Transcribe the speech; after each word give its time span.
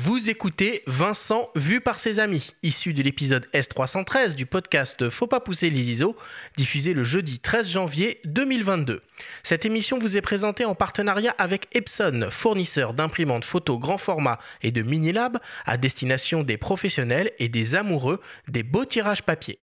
Vous 0.00 0.30
écoutez 0.30 0.84
Vincent 0.86 1.50
vu 1.56 1.80
par 1.80 1.98
ses 1.98 2.20
amis, 2.20 2.54
issu 2.62 2.94
de 2.94 3.02
l'épisode 3.02 3.48
S313 3.52 4.36
du 4.36 4.46
podcast 4.46 5.10
Faut 5.10 5.26
pas 5.26 5.40
pousser 5.40 5.70
les 5.70 5.90
ISO, 5.90 6.16
diffusé 6.56 6.94
le 6.94 7.02
jeudi 7.02 7.40
13 7.40 7.68
janvier 7.68 8.20
2022. 8.24 9.02
Cette 9.42 9.64
émission 9.64 9.98
vous 9.98 10.16
est 10.16 10.20
présentée 10.20 10.64
en 10.64 10.76
partenariat 10.76 11.34
avec 11.36 11.66
Epson, 11.72 12.28
fournisseur 12.30 12.94
d'imprimantes 12.94 13.44
photo 13.44 13.76
grand 13.76 13.98
format 13.98 14.38
et 14.62 14.70
de 14.70 14.82
mini-lab 14.82 15.40
à 15.66 15.76
destination 15.76 16.44
des 16.44 16.58
professionnels 16.58 17.32
et 17.40 17.48
des 17.48 17.74
amoureux 17.74 18.20
des 18.46 18.62
beaux 18.62 18.84
tirages 18.84 19.24
papier. 19.24 19.58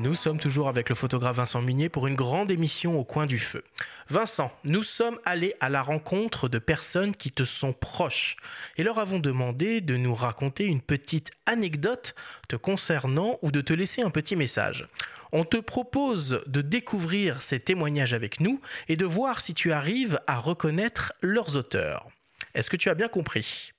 Nous 0.00 0.14
sommes 0.14 0.38
toujours 0.38 0.70
avec 0.70 0.88
le 0.88 0.94
photographe 0.94 1.36
Vincent 1.36 1.60
Munier 1.60 1.90
pour 1.90 2.06
une 2.06 2.14
grande 2.14 2.50
émission 2.50 2.98
au 2.98 3.04
coin 3.04 3.26
du 3.26 3.38
feu. 3.38 3.62
Vincent, 4.08 4.50
nous 4.64 4.82
sommes 4.82 5.18
allés 5.26 5.52
à 5.60 5.68
la 5.68 5.82
rencontre 5.82 6.48
de 6.48 6.58
personnes 6.58 7.14
qui 7.14 7.30
te 7.30 7.44
sont 7.44 7.74
proches 7.74 8.36
et 8.78 8.82
leur 8.82 8.98
avons 8.98 9.18
demandé 9.18 9.82
de 9.82 9.98
nous 9.98 10.14
raconter 10.14 10.64
une 10.64 10.80
petite 10.80 11.32
anecdote 11.44 12.14
te 12.48 12.56
concernant 12.56 13.38
ou 13.42 13.50
de 13.50 13.60
te 13.60 13.74
laisser 13.74 14.00
un 14.00 14.08
petit 14.08 14.36
message. 14.36 14.88
On 15.32 15.44
te 15.44 15.58
propose 15.58 16.40
de 16.46 16.62
découvrir 16.62 17.42
ces 17.42 17.60
témoignages 17.60 18.14
avec 18.14 18.40
nous 18.40 18.58
et 18.88 18.96
de 18.96 19.04
voir 19.04 19.42
si 19.42 19.52
tu 19.52 19.70
arrives 19.70 20.18
à 20.26 20.38
reconnaître 20.38 21.12
leurs 21.20 21.56
auteurs. 21.56 22.08
Est-ce 22.54 22.70
que 22.70 22.78
tu 22.78 22.88
as 22.88 22.94
bien 22.94 23.08
compris? 23.08 23.72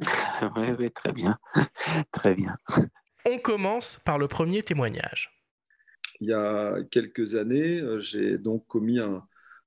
Oui, 0.54 0.68
oui, 0.78 0.90
très 0.90 1.12
bien. 1.12 1.38
très 2.12 2.34
bien. 2.34 2.58
On 3.24 3.38
commence 3.38 3.98
par 4.04 4.18
le 4.18 4.28
premier 4.28 4.62
témoignage 4.62 5.30
il 6.20 6.28
y 6.28 6.32
a 6.32 6.82
quelques 6.90 7.34
années, 7.34 7.80
euh, 7.80 8.00
j'ai 8.00 8.38
donc 8.38 8.66
commis 8.66 8.98
un, 8.98 9.22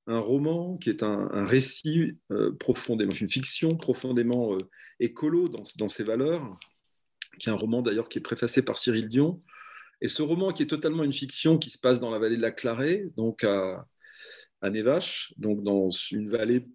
roman 0.07 0.77
qui 0.77 0.89
est 0.89 1.03
un, 1.03 1.45
récit 1.45 2.17
euh, 2.31 2.51
profondément, 2.53 3.13
une 3.13 3.29
fiction 3.29 3.77
profondément 3.77 4.55
euh, 4.55 4.67
écolo 4.99 5.49
dans, 5.49 5.87
ses 5.87 6.03
valeurs, 6.03 6.57
qui 7.39 7.49
est 7.49 7.51
un 7.51 7.55
roman 7.55 7.83
d'ailleurs 7.83 8.09
qui 8.09 8.17
est 8.17 8.21
préfacé 8.21 8.63
par 8.63 8.79
Cyril 8.79 9.07
Dion. 9.07 9.39
Et 10.01 10.07
ce 10.07 10.23
roman 10.23 10.51
qui 10.51 10.63
est 10.63 10.67
totalement 10.67 11.03
une 11.03 11.13
fiction 11.13 11.59
qui 11.59 11.69
se 11.69 11.77
passe 11.77 11.99
dans 11.99 12.09
la 12.09 12.17
vallée 12.17 12.37
de 12.37 12.41
la 12.41 12.51
Clarée, 12.51 13.11
donc 13.17 13.43
à, 13.43 13.85
à 14.61 14.69
Nevache, 14.71 15.33
donc 15.37 15.61
dans 15.61 15.91
une 15.91 16.27
vallée 16.27 16.65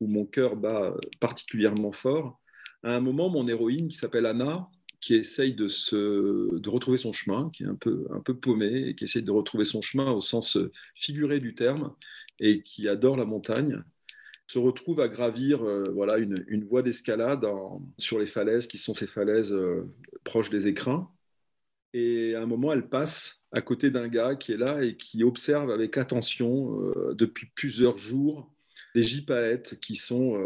où 0.00 0.08
mon 0.08 0.24
cœur 0.24 0.56
bat 0.56 0.94
particulièrement 1.20 1.92
fort. 1.92 2.40
À 2.82 2.94
un 2.94 3.00
moment, 3.00 3.28
mon 3.28 3.46
héroïne 3.48 3.88
qui 3.88 3.96
s'appelle 3.96 4.26
Anna, 4.26 4.70
qui 5.00 5.14
essaye 5.14 5.54
de, 5.54 5.68
se, 5.68 6.58
de 6.58 6.68
retrouver 6.68 6.96
son 6.96 7.12
chemin, 7.12 7.50
qui 7.52 7.62
est 7.64 7.66
un 7.66 7.74
peu, 7.74 8.06
un 8.10 8.20
peu 8.20 8.34
paumé 8.34 8.88
et 8.88 8.94
qui 8.94 9.04
essaye 9.04 9.22
de 9.22 9.30
retrouver 9.30 9.64
son 9.64 9.82
chemin 9.82 10.10
au 10.10 10.20
sens 10.20 10.58
figuré 10.94 11.40
du 11.40 11.54
terme 11.54 11.94
et 12.40 12.62
qui 12.62 12.88
adore 12.88 13.16
la 13.16 13.24
montagne, 13.24 13.82
se 14.48 14.58
retrouve 14.58 15.00
à 15.00 15.08
gravir 15.08 15.62
euh, 15.62 15.90
voilà, 15.92 16.18
une, 16.18 16.44
une 16.48 16.64
voie 16.64 16.82
d'escalade 16.82 17.46
sur 17.98 18.18
les 18.18 18.26
falaises 18.26 18.66
qui 18.66 18.78
sont 18.78 18.94
ces 18.94 19.06
falaises 19.06 19.52
euh, 19.52 19.94
proches 20.24 20.50
des 20.50 20.66
écrins. 20.66 21.10
Et 21.92 22.34
à 22.34 22.42
un 22.42 22.46
moment, 22.46 22.72
elle 22.72 22.88
passe 22.88 23.42
à 23.52 23.60
côté 23.60 23.90
d'un 23.90 24.08
gars 24.08 24.36
qui 24.36 24.52
est 24.52 24.56
là 24.56 24.82
et 24.82 24.96
qui 24.96 25.22
observe 25.22 25.70
avec 25.70 25.98
attention 25.98 26.80
euh, 26.80 27.14
depuis 27.14 27.46
plusieurs 27.54 27.98
jours 27.98 28.50
des 28.94 29.02
gypaètes 29.02 29.78
qui 29.80 29.96
sont 29.96 30.38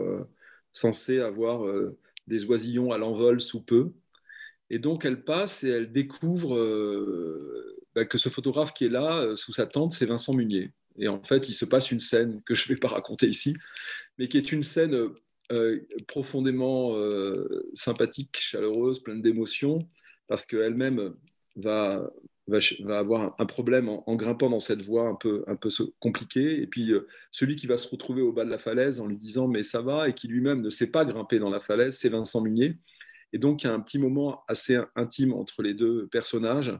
censés 0.72 1.20
avoir 1.20 1.64
des 2.26 2.44
oisillons 2.46 2.90
à 2.92 2.98
l'envol 2.98 3.40
sous 3.40 3.62
peu 3.62 3.92
et 4.72 4.78
donc, 4.78 5.04
elle 5.04 5.22
passe 5.22 5.64
et 5.64 5.68
elle 5.68 5.92
découvre 5.92 6.56
euh, 6.56 7.76
bah, 7.94 8.06
que 8.06 8.16
ce 8.16 8.30
photographe 8.30 8.72
qui 8.72 8.86
est 8.86 8.88
là, 8.88 9.18
euh, 9.18 9.36
sous 9.36 9.52
sa 9.52 9.66
tente, 9.66 9.92
c'est 9.92 10.06
Vincent 10.06 10.32
Munier. 10.32 10.72
Et 10.98 11.08
en 11.08 11.22
fait, 11.22 11.50
il 11.50 11.52
se 11.52 11.66
passe 11.66 11.90
une 11.90 12.00
scène 12.00 12.40
que 12.46 12.54
je 12.54 12.64
ne 12.64 12.74
vais 12.74 12.80
pas 12.80 12.88
raconter 12.88 13.26
ici, 13.26 13.54
mais 14.16 14.28
qui 14.28 14.38
est 14.38 14.50
une 14.50 14.62
scène 14.62 15.10
euh, 15.52 15.80
profondément 16.08 16.94
sympathique, 17.74 18.38
chaleureuse, 18.38 19.00
pleine 19.00 19.20
d'émotions, 19.20 19.86
parce 20.26 20.46
qu'elle-même 20.46 21.14
va, 21.56 22.10
avoir 22.88 23.34
un 23.38 23.46
problème 23.46 23.90
en, 23.90 24.16
grimpant 24.16 24.48
dans 24.48 24.60
cette 24.60 24.80
voie 24.80 25.06
un 25.06 25.14
peu 25.56 25.70
compliquée. 26.00 26.62
Et 26.62 26.66
puis, 26.66 26.92
celui 27.30 27.56
qui 27.56 27.66
va 27.66 27.76
se 27.76 27.88
retrouver 27.88 28.22
au 28.22 28.32
bas 28.32 28.46
de 28.46 28.50
la 28.50 28.58
falaise 28.58 29.00
en 29.00 29.06
lui 29.06 29.18
disant 29.18 29.48
Mais 29.48 29.62
ça 29.62 29.82
va, 29.82 30.08
et 30.08 30.14
qui 30.14 30.28
lui-même 30.28 30.62
ne 30.62 30.70
sait 30.70 30.90
pas 30.90 31.04
grimper 31.04 31.38
dans 31.38 31.50
la 31.50 31.60
falaise, 31.60 31.98
c'est 31.98 32.08
Vincent 32.08 32.40
Munier. 32.40 32.78
Et 33.32 33.38
donc, 33.38 33.62
il 33.62 33.66
y 33.66 33.70
a 33.70 33.74
un 33.74 33.80
petit 33.80 33.98
moment 33.98 34.42
assez 34.48 34.78
intime 34.94 35.32
entre 35.32 35.62
les 35.62 35.74
deux 35.74 36.06
personnages. 36.08 36.72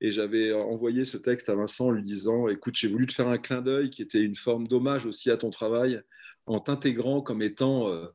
Et 0.00 0.12
j'avais 0.12 0.52
envoyé 0.52 1.04
ce 1.04 1.16
texte 1.16 1.48
à 1.48 1.54
Vincent 1.54 1.86
en 1.86 1.90
lui 1.90 2.02
disant 2.02 2.48
Écoute, 2.48 2.76
j'ai 2.76 2.88
voulu 2.88 3.06
te 3.06 3.12
faire 3.12 3.28
un 3.28 3.38
clin 3.38 3.60
d'œil 3.60 3.90
qui 3.90 4.02
était 4.02 4.20
une 4.20 4.36
forme 4.36 4.66
d'hommage 4.66 5.06
aussi 5.06 5.30
à 5.30 5.36
ton 5.36 5.50
travail, 5.50 6.00
en 6.46 6.58
t'intégrant 6.58 7.20
comme 7.20 7.42
étant 7.42 7.88
euh, 7.88 8.06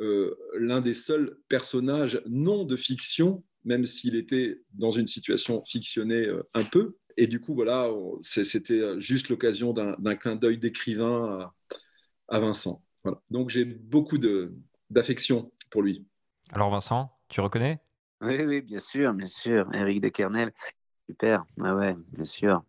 euh, 0.00 0.34
l'un 0.58 0.80
des 0.80 0.94
seuls 0.94 1.38
personnages 1.48 2.22
non 2.26 2.64
de 2.64 2.76
fiction, 2.76 3.44
même 3.64 3.84
s'il 3.84 4.14
était 4.16 4.62
dans 4.72 4.90
une 4.90 5.06
situation 5.06 5.62
fictionnée 5.64 6.26
euh, 6.26 6.42
un 6.54 6.64
peu. 6.64 6.96
Et 7.16 7.26
du 7.26 7.40
coup, 7.40 7.54
voilà, 7.54 7.88
c'était 8.20 9.00
juste 9.00 9.28
l'occasion 9.28 9.72
d'un 9.72 10.16
clin 10.16 10.34
d'œil 10.34 10.58
d'écrivain 10.58 11.52
à, 12.26 12.40
Vincent. 12.40 12.82
Donc, 13.30 13.50
j'ai 13.50 13.64
beaucoup 13.64 14.18
d'affection 14.90 15.52
pour 15.70 15.82
lui. 15.82 16.04
Alors 16.54 16.70
Vincent, 16.70 17.10
tu 17.28 17.40
reconnais? 17.40 17.80
Oui, 18.20 18.40
oui, 18.44 18.60
bien 18.60 18.78
sûr, 18.78 19.12
bien 19.12 19.26
sûr. 19.26 19.66
Eric 19.74 20.00
de 20.00 20.08
Kernel, 20.08 20.52
super. 21.10 21.44
Ouais, 21.58 21.72
ouais, 21.72 21.96
bien 22.12 22.24
sûr. 22.24 22.62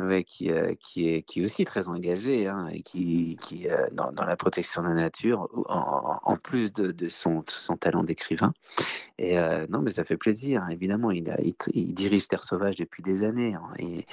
Ouais, 0.00 0.24
qui, 0.24 0.50
euh, 0.50 0.74
qui, 0.80 1.08
est, 1.08 1.22
qui 1.22 1.40
est 1.40 1.44
aussi 1.44 1.66
très 1.66 1.90
engagé 1.90 2.46
hein, 2.48 2.68
et 2.70 2.80
qui, 2.80 3.36
qui 3.40 3.68
euh, 3.68 3.86
dans, 3.92 4.12
dans, 4.12 4.24
la 4.24 4.36
protection 4.36 4.82
de 4.82 4.88
la 4.88 4.94
nature, 4.94 5.48
en, 5.68 6.20
en 6.22 6.36
plus 6.36 6.72
de, 6.72 6.90
de, 6.90 7.08
son, 7.08 7.44
son 7.46 7.76
talent 7.76 8.02
d'écrivain. 8.02 8.54
Et 9.18 9.38
euh, 9.38 9.66
non, 9.68 9.80
mais 9.82 9.90
ça 9.90 10.04
fait 10.04 10.16
plaisir, 10.16 10.62
hein. 10.62 10.68
évidemment. 10.70 11.10
Il, 11.10 11.30
a, 11.30 11.36
il, 11.74 11.92
dirige 11.92 12.28
Terre 12.28 12.44
Sauvage 12.44 12.76
depuis 12.76 13.02
des 13.02 13.24
années. 13.24 13.54
Hein, 13.54 13.72
et 13.78 14.06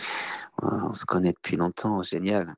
on 0.61 0.91
se 0.91 1.05
connaît 1.05 1.31
depuis 1.31 1.55
longtemps, 1.55 2.03
génial. 2.03 2.55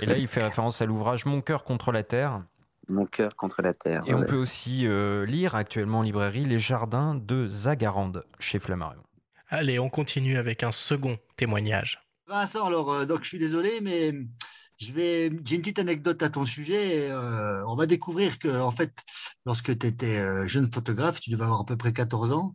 Et 0.00 0.06
là, 0.06 0.16
il 0.16 0.26
fait 0.26 0.42
référence 0.42 0.82
à 0.82 0.86
l'ouvrage 0.86 1.26
Mon 1.26 1.40
cœur 1.40 1.62
contre 1.62 1.92
la 1.92 2.02
Terre, 2.02 2.42
mon 2.90 3.06
cœur 3.06 3.34
contre 3.36 3.62
la 3.62 3.74
terre. 3.74 4.02
Et 4.06 4.14
on 4.14 4.22
peut 4.22 4.36
aussi 4.36 4.86
euh, 4.86 5.24
lire 5.24 5.54
actuellement 5.54 6.00
en 6.00 6.02
librairie 6.02 6.44
Les 6.44 6.60
Jardins 6.60 7.14
de 7.14 7.46
Zagarande 7.46 8.24
chez 8.38 8.58
Flammarion. 8.58 9.02
Allez, 9.48 9.78
on 9.78 9.88
continue 9.88 10.36
avec 10.36 10.62
un 10.62 10.72
second 10.72 11.18
témoignage. 11.36 12.00
Vincent, 12.26 12.66
alors, 12.66 12.92
euh, 12.92 13.06
donc 13.06 13.24
je 13.24 13.28
suis 13.28 13.38
désolé, 13.38 13.80
mais 13.80 14.12
je 14.78 14.92
vais, 14.92 15.30
j'ai 15.44 15.56
une 15.56 15.62
petite 15.62 15.78
anecdote 15.78 16.22
à 16.22 16.30
ton 16.30 16.44
sujet. 16.44 17.10
Euh, 17.10 17.64
on 17.66 17.74
va 17.74 17.86
découvrir 17.86 18.38
que, 18.38 18.60
en 18.60 18.70
fait, 18.70 18.92
lorsque 19.46 19.76
tu 19.78 19.86
étais 19.86 20.46
jeune 20.46 20.70
photographe, 20.72 21.20
tu 21.20 21.30
devais 21.30 21.44
avoir 21.44 21.60
à 21.60 21.66
peu 21.66 21.76
près 21.76 21.92
14 21.92 22.32
ans, 22.32 22.54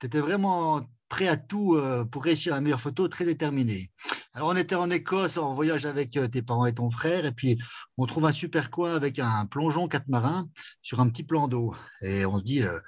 tu 0.00 0.06
étais 0.06 0.20
vraiment 0.20 0.82
prêt 1.08 1.28
à 1.28 1.36
tout 1.36 1.78
pour 2.10 2.24
réussir 2.24 2.54
la 2.54 2.60
meilleure 2.60 2.80
photo, 2.80 3.08
très 3.08 3.24
déterminé. 3.24 3.90
Alors, 4.36 4.50
on 4.50 4.56
était 4.56 4.74
en 4.74 4.90
Écosse 4.90 5.38
en 5.38 5.54
voyage 5.54 5.86
avec 5.86 6.14
euh, 6.18 6.28
tes 6.28 6.42
parents 6.42 6.66
et 6.66 6.74
ton 6.74 6.90
frère, 6.90 7.24
et 7.24 7.32
puis 7.32 7.58
on 7.96 8.04
trouve 8.04 8.26
un 8.26 8.32
super 8.32 8.70
coin 8.70 8.94
avec 8.94 9.18
un 9.18 9.46
plongeon 9.46 9.88
quatre 9.88 10.08
marins 10.08 10.46
sur 10.82 11.00
un 11.00 11.08
petit 11.08 11.22
plan 11.22 11.48
d'eau. 11.48 11.74
Et 12.02 12.26
on 12.26 12.38
se 12.38 12.44
dit, 12.44 12.62
euh, 12.62 12.78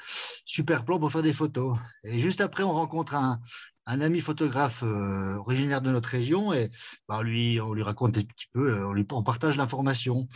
super 0.44 0.84
plan 0.84 0.98
pour 0.98 1.10
faire 1.10 1.22
des 1.22 1.32
photos. 1.32 1.78
Et 2.04 2.20
juste 2.20 2.42
après, 2.42 2.64
on 2.64 2.72
rencontre 2.72 3.14
un, 3.14 3.40
ami 3.86 4.20
photographe 4.20 4.82
euh, 4.82 5.36
originaire 5.36 5.80
de 5.80 5.90
notre 5.90 6.10
région, 6.10 6.52
et 6.52 6.68
bah, 7.08 7.22
lui, 7.22 7.58
on 7.62 7.72
lui 7.72 7.82
raconte 7.82 8.18
un 8.18 8.24
petit 8.24 8.48
peu, 8.52 8.84
on, 8.84 8.92
lui, 8.92 9.06
on 9.10 9.22
partage 9.22 9.56
l'information. 9.56 10.28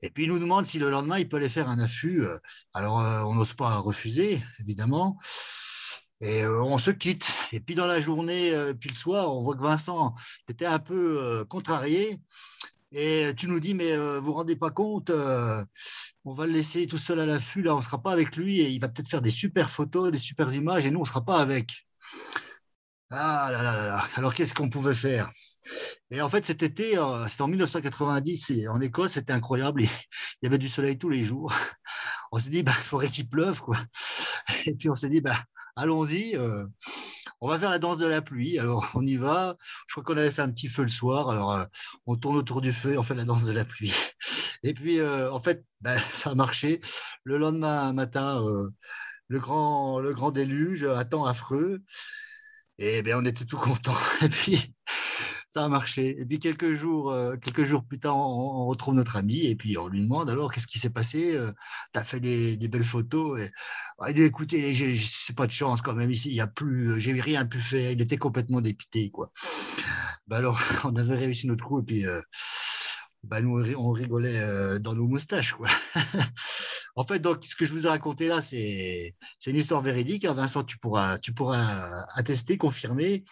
Et 0.00 0.08
puis 0.08 0.24
il 0.24 0.30
nous 0.30 0.38
demande 0.38 0.64
si 0.64 0.78
le 0.78 0.88
lendemain, 0.88 1.18
il 1.18 1.28
peut 1.28 1.36
aller 1.36 1.50
faire 1.50 1.68
un 1.68 1.78
affût. 1.78 2.24
Alors, 2.72 2.96
on 3.28 3.34
n'ose 3.34 3.52
pas 3.52 3.76
refuser, 3.76 4.42
évidemment. 4.60 5.18
Et 6.20 6.42
euh, 6.44 6.62
on 6.62 6.78
se 6.78 6.90
quitte. 6.90 7.32
Et 7.52 7.60
puis 7.60 7.74
dans 7.74 7.86
la 7.86 8.00
journée, 8.00 8.54
euh, 8.54 8.74
puis 8.74 8.90
le 8.90 8.94
soir, 8.94 9.34
on 9.34 9.40
voit 9.40 9.56
que 9.56 9.62
Vincent, 9.62 10.14
était 10.48 10.66
un 10.66 10.78
peu 10.78 11.18
euh, 11.20 11.44
contrarié. 11.44 12.20
Et 12.92 13.32
tu 13.36 13.48
nous 13.48 13.60
dis, 13.60 13.74
mais 13.74 13.96
vous 13.96 14.22
vous 14.22 14.32
rendez 14.32 14.56
pas 14.56 14.70
compte, 14.70 15.10
on 15.10 16.32
va 16.32 16.46
le 16.46 16.52
laisser 16.52 16.86
tout 16.86 16.98
seul 16.98 17.20
à 17.20 17.26
l'affût, 17.26 17.60
là, 17.62 17.74
on 17.74 17.78
ne 17.78 17.82
sera 17.82 18.00
pas 18.00 18.12
avec 18.12 18.36
lui 18.36 18.60
et 18.60 18.70
il 18.70 18.80
va 18.80 18.88
peut-être 18.88 19.10
faire 19.10 19.20
des 19.20 19.30
super 19.30 19.68
photos, 19.70 20.12
des 20.12 20.18
super 20.18 20.54
images 20.54 20.86
et 20.86 20.90
nous, 20.90 21.00
on 21.00 21.02
ne 21.02 21.08
sera 21.08 21.24
pas 21.24 21.38
avec. 21.38 21.86
Ah 23.10 23.50
là 23.52 23.62
là 23.62 23.76
là 23.76 23.86
là. 23.86 24.04
Alors 24.14 24.34
qu'est-ce 24.34 24.54
qu'on 24.54 24.70
pouvait 24.70 24.94
faire? 24.94 25.30
Et 26.10 26.20
en 26.20 26.28
fait, 26.28 26.44
cet 26.44 26.62
été, 26.62 26.98
c'était 27.28 27.42
en 27.42 27.48
1990 27.48 28.50
et 28.50 28.68
en 28.68 28.80
Écosse, 28.80 29.12
c'était 29.12 29.32
incroyable. 29.32 29.82
Il 29.82 29.88
y 30.42 30.46
avait 30.46 30.58
du 30.58 30.68
soleil 30.68 30.96
tous 30.98 31.10
les 31.10 31.22
jours. 31.24 31.52
On 32.32 32.38
s'est 32.38 32.50
dit, 32.50 32.62
bah, 32.62 32.72
il 32.76 32.84
faudrait 32.84 33.08
qu'il 33.08 33.28
pleuve, 33.28 33.60
quoi. 33.60 33.76
Et 34.66 34.74
puis 34.74 34.90
on 34.90 34.94
s'est 34.94 35.08
dit, 35.08 35.20
bah, 35.20 35.44
allons-y. 35.76 36.36
Euh, 36.36 36.66
on 37.40 37.48
va 37.48 37.58
faire 37.58 37.70
la 37.70 37.78
danse 37.78 37.98
de 37.98 38.06
la 38.06 38.22
pluie. 38.22 38.58
Alors, 38.58 38.90
on 38.94 39.06
y 39.06 39.16
va. 39.16 39.56
Je 39.86 39.94
crois 39.94 40.04
qu'on 40.04 40.16
avait 40.16 40.30
fait 40.30 40.42
un 40.42 40.50
petit 40.50 40.68
feu 40.68 40.82
le 40.82 40.88
soir. 40.88 41.30
Alors, 41.30 41.52
euh, 41.52 41.64
on 42.06 42.16
tourne 42.16 42.36
autour 42.36 42.60
du 42.60 42.72
feu 42.72 42.94
et 42.94 42.98
on 42.98 43.02
fait 43.02 43.14
la 43.14 43.24
danse 43.24 43.44
de 43.44 43.52
la 43.52 43.64
pluie. 43.64 43.94
Et 44.62 44.74
puis, 44.74 45.00
euh, 45.00 45.30
en 45.30 45.40
fait, 45.40 45.64
ben, 45.82 45.98
ça 45.98 46.30
a 46.30 46.34
marché. 46.34 46.80
Le 47.24 47.38
lendemain 47.38 47.92
matin, 47.92 48.42
le, 49.28 49.38
grand, 49.38 50.00
le 50.00 50.12
grand 50.12 50.30
déluge, 50.30 50.84
un 50.84 51.04
temps 51.04 51.26
affreux. 51.26 51.82
Et 52.78 53.02
bien, 53.02 53.18
on 53.18 53.24
était 53.24 53.44
tout 53.44 53.58
contents. 53.58 53.96
Et 54.22 54.28
puis, 54.28 54.75
ça 55.56 55.64
a 55.64 55.68
marché. 55.70 56.20
Et 56.20 56.26
puis, 56.26 56.38
quelques 56.38 56.74
jours, 56.74 57.10
euh, 57.10 57.36
quelques 57.36 57.64
jours 57.64 57.82
plus 57.82 57.98
tard, 57.98 58.14
on, 58.14 58.66
retrouve 58.66 58.94
notre 58.94 59.16
ami 59.16 59.46
et 59.46 59.56
puis 59.56 59.78
on 59.78 59.88
lui 59.88 60.02
demande 60.02 60.28
alors, 60.28 60.52
qu'est-ce 60.52 60.66
qui 60.66 60.78
s'est 60.78 60.90
passé 60.90 61.34
euh, 61.34 61.50
Tu 61.94 61.98
as 61.98 62.04
fait 62.04 62.20
des, 62.20 62.68
belles 62.68 62.84
photos. 62.84 63.40
Et, 63.40 63.50
il 64.06 64.14
dit, 64.14 64.22
écoutez, 64.24 64.74
c'est 64.96 65.34
pas 65.34 65.46
de 65.46 65.52
chance 65.52 65.80
quand 65.80 65.94
même 65.94 66.10
ici. 66.10 66.28
Il 66.28 66.34
y 66.34 66.42
a 66.42 66.46
plus, 66.46 67.00
j'ai 67.00 67.18
rien 67.18 67.46
pu 67.46 67.58
faire. 67.60 67.90
Il 67.90 68.02
était 68.02 68.18
complètement 68.18 68.60
dépité, 68.60 69.08
quoi. 69.08 69.32
Ben 70.26 70.36
alors, 70.36 70.60
on 70.84 70.94
avait 70.94 71.14
réussi 71.14 71.46
notre 71.46 71.64
coup 71.64 71.80
et 71.80 71.84
puis. 71.84 72.06
Euh, 72.06 72.20
ben 73.24 73.40
nous, 73.40 73.58
on 73.76 73.90
rigolait 73.90 74.78
dans 74.78 74.94
nos 74.94 75.08
moustaches. 75.08 75.54
Quoi. 75.54 75.68
en 76.96 77.04
fait, 77.04 77.18
donc, 77.18 77.44
ce 77.44 77.56
que 77.56 77.64
je 77.64 77.72
vous 77.72 77.86
ai 77.86 77.88
raconté 77.88 78.28
là, 78.28 78.40
c'est 78.40 79.16
une 79.46 79.56
histoire 79.56 79.80
véridique. 79.80 80.26
Hein. 80.26 80.34
Vincent, 80.34 80.62
tu 80.62 80.78
pourras, 80.78 81.18
tu 81.18 81.32
pourras 81.32 82.04
attester, 82.14 82.56
confirmer. 82.56 83.24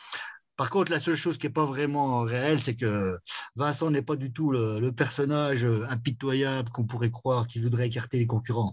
Par 0.56 0.70
contre, 0.70 0.92
la 0.92 1.00
seule 1.00 1.16
chose 1.16 1.36
qui 1.36 1.46
n'est 1.46 1.52
pas 1.52 1.64
vraiment 1.64 2.20
réelle, 2.20 2.60
c'est 2.60 2.76
que 2.76 3.18
Vincent 3.56 3.90
n'est 3.90 4.02
pas 4.02 4.16
du 4.16 4.32
tout 4.32 4.52
le, 4.52 4.90
personnage 4.92 5.64
impitoyable 5.88 6.70
qu'on 6.70 6.84
pourrait 6.84 7.10
croire 7.10 7.46
qui 7.48 7.58
voudrait 7.58 7.88
écarter 7.88 8.18
les 8.18 8.26
concurrents. 8.26 8.72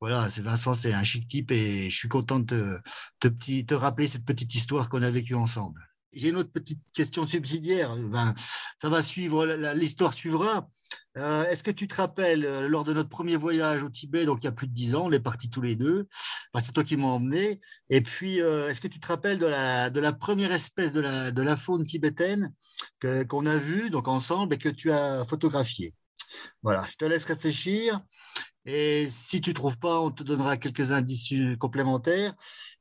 Voilà, 0.00 0.28
c'est 0.30 0.42
Vincent, 0.42 0.74
c'est 0.74 0.92
un 0.92 1.04
chic 1.04 1.28
type 1.28 1.52
et 1.52 1.88
je 1.88 1.96
suis 1.96 2.08
content 2.08 2.40
de 2.40 2.80
te, 3.20 3.28
te 3.28 3.74
rappeler 3.74 4.08
cette 4.08 4.24
petite 4.24 4.52
histoire 4.54 4.88
qu'on 4.88 5.02
a 5.02 5.10
vécue 5.10 5.36
ensemble. 5.36 5.88
J'ai 6.12 6.28
une 6.28 6.36
autre 6.36 6.52
petite 6.52 6.82
question 6.92 7.26
subsidiaire. 7.26 7.96
Ben, 8.10 8.34
ça 8.76 8.88
va 8.88 9.02
suivre, 9.02 9.46
l'histoire 9.74 10.12
suivra. 10.12 10.68
Euh, 11.18 11.44
est-ce 11.44 11.62
que 11.62 11.70
tu 11.70 11.88
te 11.88 11.94
rappelles, 11.94 12.46
euh, 12.46 12.68
lors 12.68 12.84
de 12.84 12.94
notre 12.94 13.10
premier 13.10 13.36
voyage 13.36 13.82
au 13.82 13.90
Tibet, 13.90 14.24
donc 14.24 14.38
il 14.42 14.46
y 14.46 14.48
a 14.48 14.52
plus 14.52 14.66
de 14.66 14.72
dix 14.72 14.94
ans, 14.94 15.06
on 15.06 15.12
est 15.12 15.20
partis 15.20 15.50
tous 15.50 15.60
les 15.60 15.76
deux, 15.76 16.08
enfin, 16.52 16.64
c'est 16.64 16.72
toi 16.72 16.84
qui 16.84 16.96
m'as 16.96 17.08
emmené, 17.08 17.60
et 17.90 18.00
puis 18.00 18.40
euh, 18.40 18.70
est-ce 18.70 18.80
que 18.80 18.88
tu 18.88 18.98
te 18.98 19.06
rappelles 19.06 19.38
de 19.38 19.46
la, 19.46 20.12
première 20.14 20.52
espèce 20.52 20.92
de 20.92 21.00
la, 21.00 21.56
faune 21.56 21.84
tibétaine 21.84 22.54
qu'on 23.28 23.44
a 23.44 23.58
vue 23.58 23.90
donc 23.90 24.08
ensemble 24.08 24.54
et 24.54 24.58
que 24.58 24.70
tu 24.70 24.90
as 24.90 25.26
photographiée? 25.26 25.94
Voilà, 26.62 26.86
je 26.90 26.96
te 26.96 27.04
laisse 27.04 27.26
réfléchir, 27.26 28.00
et 28.64 29.06
si 29.10 29.42
tu 29.42 29.50
ne 29.50 29.54
trouves 29.54 29.78
pas, 29.78 30.00
on 30.00 30.10
te 30.10 30.22
donnera 30.22 30.56
quelques 30.56 30.92
indices 30.92 31.34
complémentaires, 31.58 32.34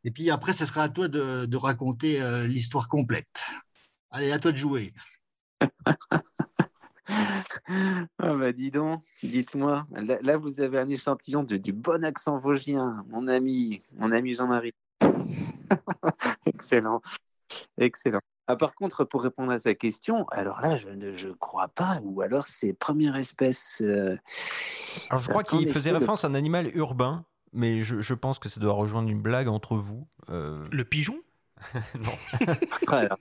et 0.06 0.12
puis 0.12 0.32
après, 0.32 0.54
ce 0.54 0.66
sera 0.66 0.84
à 0.84 0.90
toi 0.90 1.10
de 1.10 1.58
raconter 1.58 2.22
l'histoire 2.48 2.88
complète. 2.88 3.44
Allez, 4.10 4.32
à 4.32 4.40
toi 4.40 4.54
de 4.54 4.58
jouer. 4.58 4.94
Ah 8.20 8.34
bah 8.36 8.52
dis 8.52 8.72
donc, 8.72 9.04
dites-moi. 9.24 9.86
Là, 9.92 10.38
vous 10.38 10.62
avez 10.62 10.80
un 10.80 10.88
échantillon 10.88 11.44
de, 11.44 11.58
du 11.58 11.74
bon 11.74 12.04
accent 12.04 12.38
vosgien, 12.40 13.04
mon 13.10 13.28
ami, 13.28 13.82
mon 13.94 14.12
ami 14.12 14.34
Jean-Marie. 14.34 14.74
excellent, 16.46 17.02
excellent. 17.78 18.22
Ah, 18.48 18.56
par 18.56 18.76
contre, 18.76 19.06
pour 19.06 19.24
répondre 19.24 19.52
à 19.52 19.60
sa 19.60 19.74
question, 19.76 20.28
alors 20.30 20.60
là, 20.62 20.76
je 20.76 20.90
ne 20.90 21.14
je 21.16 21.30
crois 21.30 21.70
pas, 21.70 22.02
ou 22.04 22.22
alors 22.22 22.48
c'est 22.48 22.74
première 22.74 23.16
espèce. 23.16 23.82
Euh, 23.82 24.18
alors 25.10 25.22
je 25.22 25.30
crois 25.30 25.44
qu'il 25.44 25.72
faisait 25.72 25.92
référence 25.92 26.26
à 26.26 26.28
un 26.28 26.34
animal 26.34 26.70
urbain, 26.76 27.24
mais 27.54 27.82
je, 27.82 28.02
je, 28.02 28.14
pense 28.14 28.40
que 28.40 28.50
ça 28.50 28.60
doit 28.60 28.74
rejoindre 28.74 29.10
une 29.10 29.22
blague 29.22 29.48
entre 29.48 29.78
vous. 29.78 30.08
Euh. 30.30 30.66
Le 30.72 30.84
pigeon? 30.84 31.20
Non. 32.00 32.12
alors, 32.88 33.18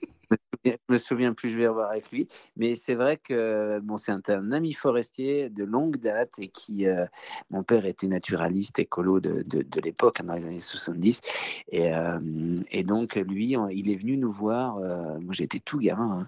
je 0.65 0.71
me 0.89 0.97
souviens 0.97 1.33
plus, 1.33 1.49
je 1.49 1.57
vais 1.57 1.67
revoir 1.67 1.91
avec 1.91 2.11
lui. 2.11 2.27
Mais 2.55 2.75
c'est 2.75 2.95
vrai 2.95 3.17
que 3.17 3.79
bon, 3.79 3.97
c'est 3.97 4.11
un, 4.11 4.51
ami 4.51 4.73
forestier 4.73 5.49
de 5.49 5.63
longue 5.63 5.97
date 5.97 6.37
et 6.39 6.47
qui, 6.49 6.87
euh, 6.87 7.05
mon 7.49 7.63
père 7.63 7.85
était 7.85 8.07
naturaliste 8.07 8.79
écolo 8.79 9.19
de, 9.19 9.43
de, 9.43 9.81
l'époque, 9.81 10.19
hein, 10.19 10.25
dans 10.25 10.35
les 10.35 10.45
années 10.45 10.59
70. 10.59 11.21
Et, 11.69 11.93
euh, 11.93 12.55
et, 12.71 12.83
donc, 12.83 13.15
lui, 13.15 13.55
il 13.71 13.89
est 13.89 13.95
venu 13.95 14.17
nous 14.17 14.31
voir. 14.31 14.77
Euh, 14.77 15.19
moi, 15.19 15.33
j'étais 15.33 15.59
tout 15.59 15.79
gamin 15.79 16.21
hein, 16.21 16.27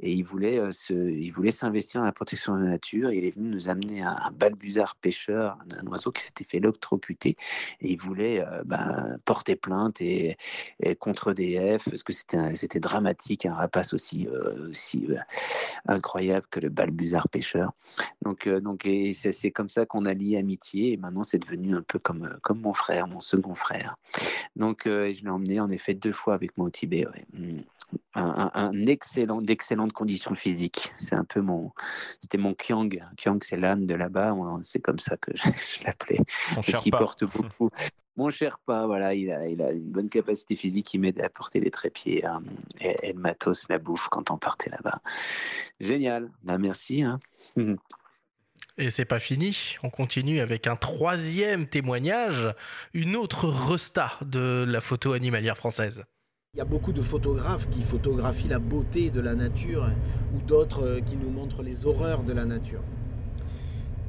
et 0.00 0.12
il 0.12 0.22
voulait, 0.22 0.72
se, 0.72 1.50
s'investir 1.50 2.00
dans 2.00 2.06
la 2.06 2.12
protection 2.12 2.56
de 2.56 2.64
la 2.64 2.70
nature. 2.70 3.12
Il 3.12 3.24
est 3.24 3.34
venu 3.34 3.50
nous 3.50 3.68
amener 3.68 4.02
un, 4.02 4.16
un 4.24 4.30
balbuzard 4.30 4.96
pêcheur, 4.96 5.58
un, 5.76 5.86
oiseau 5.86 6.10
qui 6.10 6.22
s'était 6.22 6.44
fait 6.44 6.58
électrocuter 6.58 7.36
et 7.80 7.92
il 7.92 7.98
voulait 7.98 8.44
ben, 8.64 9.18
porter 9.24 9.56
plainte 9.56 10.00
et, 10.00 10.36
et 10.80 10.96
contre 10.96 11.32
DF 11.32 11.84
parce 11.84 12.02
que 12.02 12.12
c'était 12.12 12.80
dramatique, 12.80 13.46
un 13.46 13.67
passe 13.68 13.92
aussi, 13.92 14.26
euh, 14.28 14.70
euh, 14.94 15.16
incroyable 15.86 16.46
que 16.50 16.60
le 16.60 16.68
balbuzard 16.68 17.28
pêcheur. 17.28 17.72
Donc, 18.22 18.46
euh, 18.46 18.60
donc 18.60 18.88
c'est 19.12 19.50
comme 19.50 19.68
ça 19.68 19.86
qu'on 19.86 20.04
a 20.04 20.14
lié 20.14 20.36
amitié 20.36 20.92
et 20.92 20.96
maintenant 20.96 21.22
c'est 21.22 21.38
devenu 21.38 21.74
un 21.74 21.82
peu 21.82 21.98
comme, 21.98 22.38
comme 22.42 22.60
mon 22.60 22.74
frère, 22.74 23.06
mon 23.06 23.20
second 23.20 23.54
frère. 23.54 23.96
Donc 24.56 24.82
je 24.84 25.22
l'ai 25.22 25.30
emmené 25.30 25.60
en 25.60 25.68
effet 25.68 25.94
deux 25.94 26.12
fois 26.12 26.34
avec 26.34 26.56
moi 26.56 26.66
au 26.66 26.70
Tibet. 26.70 27.06
Mm. 27.32 27.60
Un, 28.14 28.86
excellent, 28.86 29.40
d'excellentes 29.40 29.92
conditions 29.92 30.34
physiques. 30.34 30.90
C'est 30.96 31.14
un 31.14 31.24
peu 31.24 31.40
mon, 31.40 31.72
c'était 32.20 32.38
mon 32.38 32.52
Kyang. 32.52 33.02
Kyang, 33.16 33.42
c'est 33.42 33.56
l'âne 33.56 33.86
de 33.86 33.94
là-bas. 33.94 34.34
C'est 34.62 34.80
comme 34.80 34.98
ça 34.98 35.16
que 35.16 35.30
je, 35.36 35.84
l'appelais. 35.84 36.18
Porte 36.90 37.24
beaucoup. 37.36 37.70
Mon 38.16 38.30
cher 38.30 38.58
pas, 38.58 38.86
voilà, 38.86 39.14
il 39.14 39.30
a, 39.30 39.46
il 39.46 39.62
a 39.62 39.70
une 39.70 39.90
bonne 39.92 40.08
capacité 40.08 40.56
physique 40.56 40.86
qui 40.86 40.98
m'aide 40.98 41.20
à 41.20 41.28
porter 41.28 41.60
les 41.60 41.70
trépieds 41.70 42.26
hein, 42.26 42.42
et, 42.80 43.12
le 43.12 43.20
matos, 43.20 43.68
la 43.68 43.78
bouffe 43.78 44.08
quand 44.08 44.32
on 44.32 44.38
partait 44.38 44.70
là-bas. 44.70 45.00
Génial, 45.78 46.28
bah, 46.42 46.58
merci. 46.58 47.02
Hein. 47.02 47.20
Et 48.80 48.90
c'est 48.90 49.04
pas 49.04 49.18
fini, 49.18 49.76
on 49.82 49.90
continue 49.90 50.38
avec 50.38 50.68
un 50.68 50.76
troisième 50.76 51.66
témoignage, 51.66 52.54
une 52.94 53.16
autre 53.16 53.48
resta 53.48 54.12
de 54.24 54.64
la 54.66 54.80
photo 54.80 55.14
animalière 55.14 55.56
française. 55.56 56.04
Il 56.58 56.62
y 56.62 56.62
a 56.62 56.64
beaucoup 56.64 56.92
de 56.92 57.00
photographes 57.00 57.70
qui 57.70 57.82
photographient 57.82 58.48
la 58.48 58.58
beauté 58.58 59.10
de 59.10 59.20
la 59.20 59.36
nature 59.36 59.88
ou 60.34 60.40
d'autres 60.44 60.84
euh, 60.84 61.00
qui 61.00 61.16
nous 61.16 61.30
montrent 61.30 61.62
les 61.62 61.86
horreurs 61.86 62.24
de 62.24 62.32
la 62.32 62.44
nature. 62.46 62.80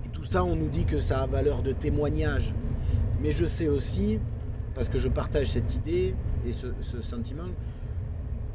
Et 0.03 0.09
tout 0.09 0.23
ça, 0.23 0.43
on 0.43 0.55
nous 0.55 0.67
dit 0.67 0.85
que 0.85 0.97
ça 0.97 1.21
a 1.21 1.27
valeur 1.27 1.61
de 1.61 1.73
témoignage. 1.73 2.51
Mais 3.21 3.31
je 3.31 3.45
sais 3.45 3.67
aussi, 3.67 4.17
parce 4.73 4.89
que 4.89 4.97
je 4.97 5.09
partage 5.09 5.45
cette 5.45 5.75
idée 5.75 6.15
et 6.43 6.51
ce, 6.51 6.71
sentiment, 7.01 7.49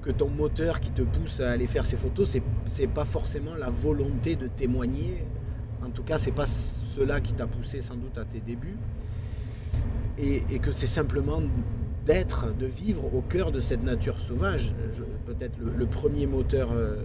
que 0.03 0.11
ton 0.11 0.29
moteur 0.29 0.81
qui 0.81 0.91
te 0.91 1.03
pousse 1.03 1.39
à 1.39 1.53
aller 1.53 1.69
faire 1.69 1.87
ces 1.87 1.95
photos, 1.97 2.31
c'est, 2.31 2.43
c'est 2.67 2.89
pas 2.89 3.05
forcément 3.05 3.55
la 3.55 3.71
volonté 3.71 4.35
de 4.35 4.49
témoigner. 4.49 5.25
En 5.87 5.91
tout 5.91 6.03
cas, 6.03 6.19
c'est 6.19 6.33
pas 6.33 6.47
cela 6.47 7.21
qui 7.21 7.33
t'a 7.33 7.47
poussé 7.47 7.81
sans 7.81 7.95
doute 7.95 8.19
à 8.19 8.25
tes 8.25 8.41
débuts. 8.41 8.77
Et, 10.19 10.59
que 10.59 10.73
c'est 10.73 10.89
simplement 10.89 11.41
d'être, 12.05 12.55
de 12.55 12.67
vivre 12.67 13.15
au 13.15 13.23
cœur 13.23 13.51
de 13.51 13.61
cette 13.61 13.83
nature 13.83 14.21
sauvage, 14.21 14.73
peut-être 15.25 15.59
le, 15.59 15.87
premier 15.87 16.27
moteur 16.27 16.71
euh, 16.73 16.97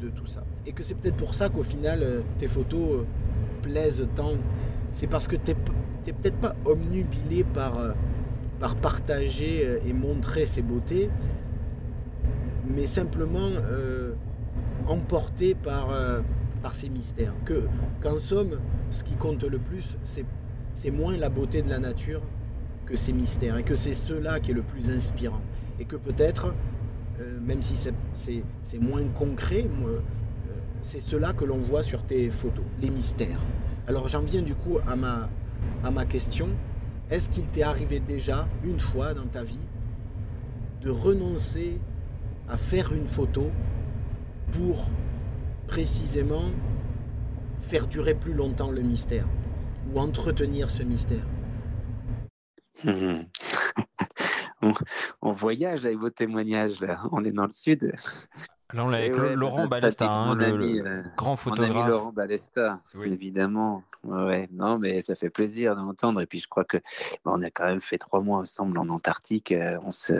de 0.00 0.08
tout 0.08 0.26
ça. 0.26 0.44
Et 0.66 0.72
que 0.72 0.82
c'est 0.82 0.94
peut-être 0.94 1.16
pour 1.16 1.34
ça 1.34 1.48
qu'au 1.48 1.62
final, 1.62 2.00
euh, 2.02 2.20
tes 2.38 2.46
photos 2.46 3.00
euh, 3.00 3.04
plaisent 3.62 4.06
tant. 4.14 4.34
C'est 4.92 5.08
parce 5.08 5.26
que 5.26 5.36
tu 5.36 5.52
n'es 5.52 6.12
peut-être 6.12 6.36
pas 6.36 6.54
omnubilé 6.64 7.42
par, 7.42 7.78
par 8.60 8.76
partager 8.76 9.80
et 9.84 9.92
montrer 9.92 10.46
ses 10.46 10.62
beautés, 10.62 11.10
mais 12.68 12.86
simplement 12.86 13.50
emporté 14.86 15.56
par, 15.56 15.88
par 16.62 16.76
ces 16.76 16.88
mystères. 16.90 17.34
Que, 17.44 17.64
qu'en 18.00 18.18
somme, 18.18 18.60
ce 18.92 19.02
qui 19.02 19.14
compte 19.14 19.42
le 19.42 19.58
plus, 19.58 19.96
c'est 20.76 20.90
moins 20.92 21.16
la 21.16 21.28
beauté 21.28 21.60
de 21.60 21.70
la 21.70 21.80
nature 21.80 22.22
que 22.86 22.96
ces 22.96 23.12
mystères, 23.12 23.56
et 23.56 23.62
que 23.62 23.74
c'est 23.74 23.94
cela 23.94 24.40
qui 24.40 24.50
est 24.50 24.54
le 24.54 24.62
plus 24.62 24.90
inspirant. 24.90 25.40
Et 25.80 25.84
que 25.84 25.96
peut-être, 25.96 26.54
même 27.42 27.62
si 27.62 27.76
c'est, 27.76 28.78
moins 28.78 29.04
concret, 29.14 29.66
c'est 30.82 31.00
cela 31.00 31.32
que 31.32 31.44
l'on 31.44 31.58
voit 31.58 31.82
sur 31.82 32.02
tes 32.04 32.30
photos, 32.30 32.64
les 32.80 32.90
mystères. 32.90 33.40
Alors 33.86 34.08
j'en 34.08 34.22
viens 34.22 34.42
du 34.42 34.54
coup 34.54 34.78
à 34.86 34.96
ma, 34.96 35.28
à 35.82 35.90
ma 35.90 36.04
question, 36.04 36.48
est-ce 37.10 37.28
qu'il 37.28 37.46
t'est 37.46 37.62
arrivé 37.62 38.00
déjà 38.00 38.48
une 38.62 38.80
fois 38.80 39.14
dans 39.14 39.26
ta 39.26 39.42
vie 39.42 39.58
de 40.82 40.90
renoncer 40.90 41.78
à 42.48 42.56
faire 42.56 42.92
une 42.92 43.06
photo 43.06 43.50
pour 44.52 44.86
précisément 45.66 46.50
faire 47.58 47.86
durer 47.86 48.14
plus 48.14 48.34
longtemps 48.34 48.70
le 48.70 48.82
mystère 48.82 49.26
ou 49.92 49.98
entretenir 49.98 50.70
ce 50.70 50.82
mystère? 50.82 51.26
on, 55.22 55.32
voyage 55.32 55.86
avec 55.86 55.98
vos 55.98 56.10
témoignages 56.10 56.80
là. 56.80 57.00
On 57.12 57.24
est 57.24 57.32
dans 57.32 57.46
le 57.46 57.52
sud. 57.52 57.92
Là, 58.72 58.84
on 58.84 58.88
l'a 58.88 58.98
avec 58.98 59.16
Laurent 59.16 59.66
Balesta, 59.66 60.10
hein, 60.10 60.34
le, 60.34 60.84
euh, 60.84 61.02
grand 61.16 61.36
photographe. 61.36 61.70
Mon 61.70 61.80
ami 61.80 61.90
Laurent 61.90 62.12
Balesta, 62.12 62.80
évidemment. 63.04 63.84
Ouais, 64.02 64.48
non, 64.52 64.78
mais 64.78 65.00
ça 65.00 65.14
fait 65.14 65.30
plaisir 65.30 65.76
d'entendre. 65.76 66.20
Et 66.20 66.26
puis, 66.26 66.40
je 66.40 66.48
crois 66.48 66.64
que 66.64 66.78
on 67.24 67.40
a 67.42 67.50
quand 67.50 67.66
même 67.66 67.80
fait 67.80 67.98
trois 67.98 68.20
mois 68.20 68.38
ensemble 68.38 68.78
en 68.78 68.88
Antarctique. 68.88 69.52
Euh, 69.52 69.78
on 69.84 69.90
se, 69.90 70.14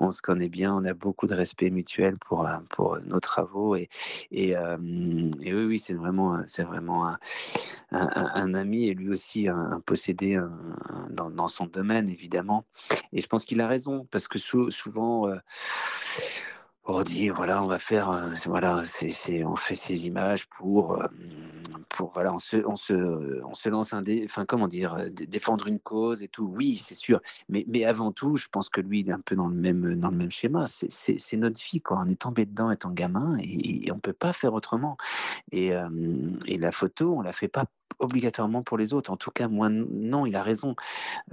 on 0.00 0.10
se 0.10 0.22
connaît 0.22 0.48
bien, 0.48 0.74
on 0.74 0.84
a 0.84 0.94
beaucoup 0.94 1.26
de 1.26 1.34
respect 1.34 1.70
mutuel 1.70 2.16
pour, 2.18 2.48
pour 2.70 2.98
nos 3.04 3.20
travaux. 3.20 3.76
Et, 3.76 3.88
et, 4.30 4.50
et 4.50 5.54
oui, 5.54 5.64
oui 5.64 5.78
c'est 5.78 5.94
vraiment, 5.94 6.42
vraiment 6.58 7.06
un, 7.06 7.18
un, 7.90 8.54
ami 8.54 8.86
et 8.86 8.94
lui 8.94 9.10
aussi 9.10 9.48
un, 9.48 9.80
possédé 9.84 10.40
dans, 11.10 11.46
son 11.48 11.66
domaine, 11.66 12.08
évidemment. 12.08 12.64
Et 13.12 13.20
je 13.20 13.26
pense 13.26 13.44
qu'il 13.44 13.60
a 13.60 13.68
raison, 13.68 14.06
parce 14.10 14.28
que 14.28 14.38
souvent, 14.38 15.30
on 16.84 17.02
dit 17.02 17.28
voilà 17.28 17.62
on 17.62 17.66
va 17.66 17.78
faire 17.78 18.10
euh, 18.10 18.30
voilà 18.46 18.82
c'est 18.86 19.44
on 19.44 19.56
fait 19.56 19.74
ces 19.74 20.06
images 20.06 20.46
pour 20.48 21.00
euh, 21.00 21.06
pour 21.88 22.12
voilà 22.12 22.32
on 22.32 22.38
se 22.38 22.56
on 22.66 22.76
se 22.76 23.42
on 23.44 23.54
se 23.54 23.68
lance 23.68 23.92
un 23.92 24.02
dé, 24.02 24.22
enfin 24.24 24.44
comment 24.44 24.68
dire 24.68 24.94
euh, 24.94 25.08
défendre 25.10 25.66
une 25.66 25.80
cause 25.80 26.22
et 26.22 26.28
tout. 26.28 26.44
Oui 26.44 26.76
c'est 26.76 26.94
sûr. 26.94 27.20
Mais 27.48 27.64
mais 27.68 27.84
avant 27.84 28.12
tout 28.12 28.36
je 28.36 28.48
pense 28.48 28.68
que 28.68 28.80
lui 28.80 29.00
il 29.00 29.08
est 29.08 29.12
un 29.12 29.20
peu 29.20 29.36
dans 29.36 29.48
le 29.48 29.54
même 29.54 29.96
dans 29.96 30.10
le 30.10 30.16
même 30.16 30.30
schéma. 30.30 30.66
C'est 30.66 31.36
notre 31.36 31.60
vie 31.60 31.80
quoi. 31.80 32.02
On 32.04 32.08
est 32.08 32.20
tombé 32.20 32.46
dedans 32.46 32.70
étant 32.70 32.90
gamin 32.90 33.36
et, 33.38 33.86
et 33.86 33.92
on 33.92 33.98
peut 33.98 34.12
pas 34.12 34.32
faire 34.32 34.54
autrement. 34.54 34.96
Et 35.52 35.72
et 36.46 36.58
la 36.58 36.72
photo 36.72 37.14
on 37.16 37.22
la 37.22 37.32
fait 37.32 37.48
pas 37.48 37.66
obligatoirement 38.00 38.62
pour 38.62 38.78
les 38.78 38.92
autres. 38.92 39.10
En 39.10 39.16
tout 39.16 39.30
cas, 39.30 39.48
moi, 39.48 39.68
non, 39.68 40.26
il 40.26 40.34
a 40.36 40.42
raison. 40.42 40.74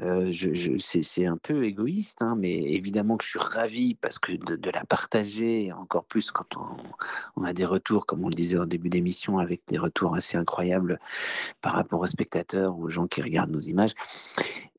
Euh, 0.02 0.28
je, 0.32 0.78
c'est 0.80 1.26
un 1.26 1.38
peu 1.38 1.64
égoïste, 1.64 2.22
hein, 2.22 2.36
mais 2.38 2.54
évidemment 2.74 3.18
que 3.18 3.24
je 3.24 3.30
suis 3.30 3.40
ravi 3.40 3.96
parce 3.96 4.20
que 4.20 4.34
de, 4.34 4.70
la 4.70 4.86
partager, 4.86 5.72
encore 5.72 6.06
plus 6.06 6.32
quand 6.32 6.58
on, 7.36 7.44
a 7.44 7.54
des 7.54 7.66
retours, 7.66 8.06
comme 8.06 8.26
on 8.26 8.30
le 8.30 8.36
disait 8.36 8.58
au 8.58 8.66
début 8.66 8.90
d'émission, 8.90 9.40
avec 9.40 9.62
des 9.68 9.78
retours 9.78 10.16
assez 10.16 10.27
incroyables 10.36 11.00
par 11.62 11.74
rapport 11.74 12.02
aux 12.02 12.08
spectateurs, 12.08 12.78
aux 12.78 12.90
gens 12.90 13.08
qui 13.08 13.22
regardent 13.22 13.52
nos 13.52 13.62
images. 13.62 13.94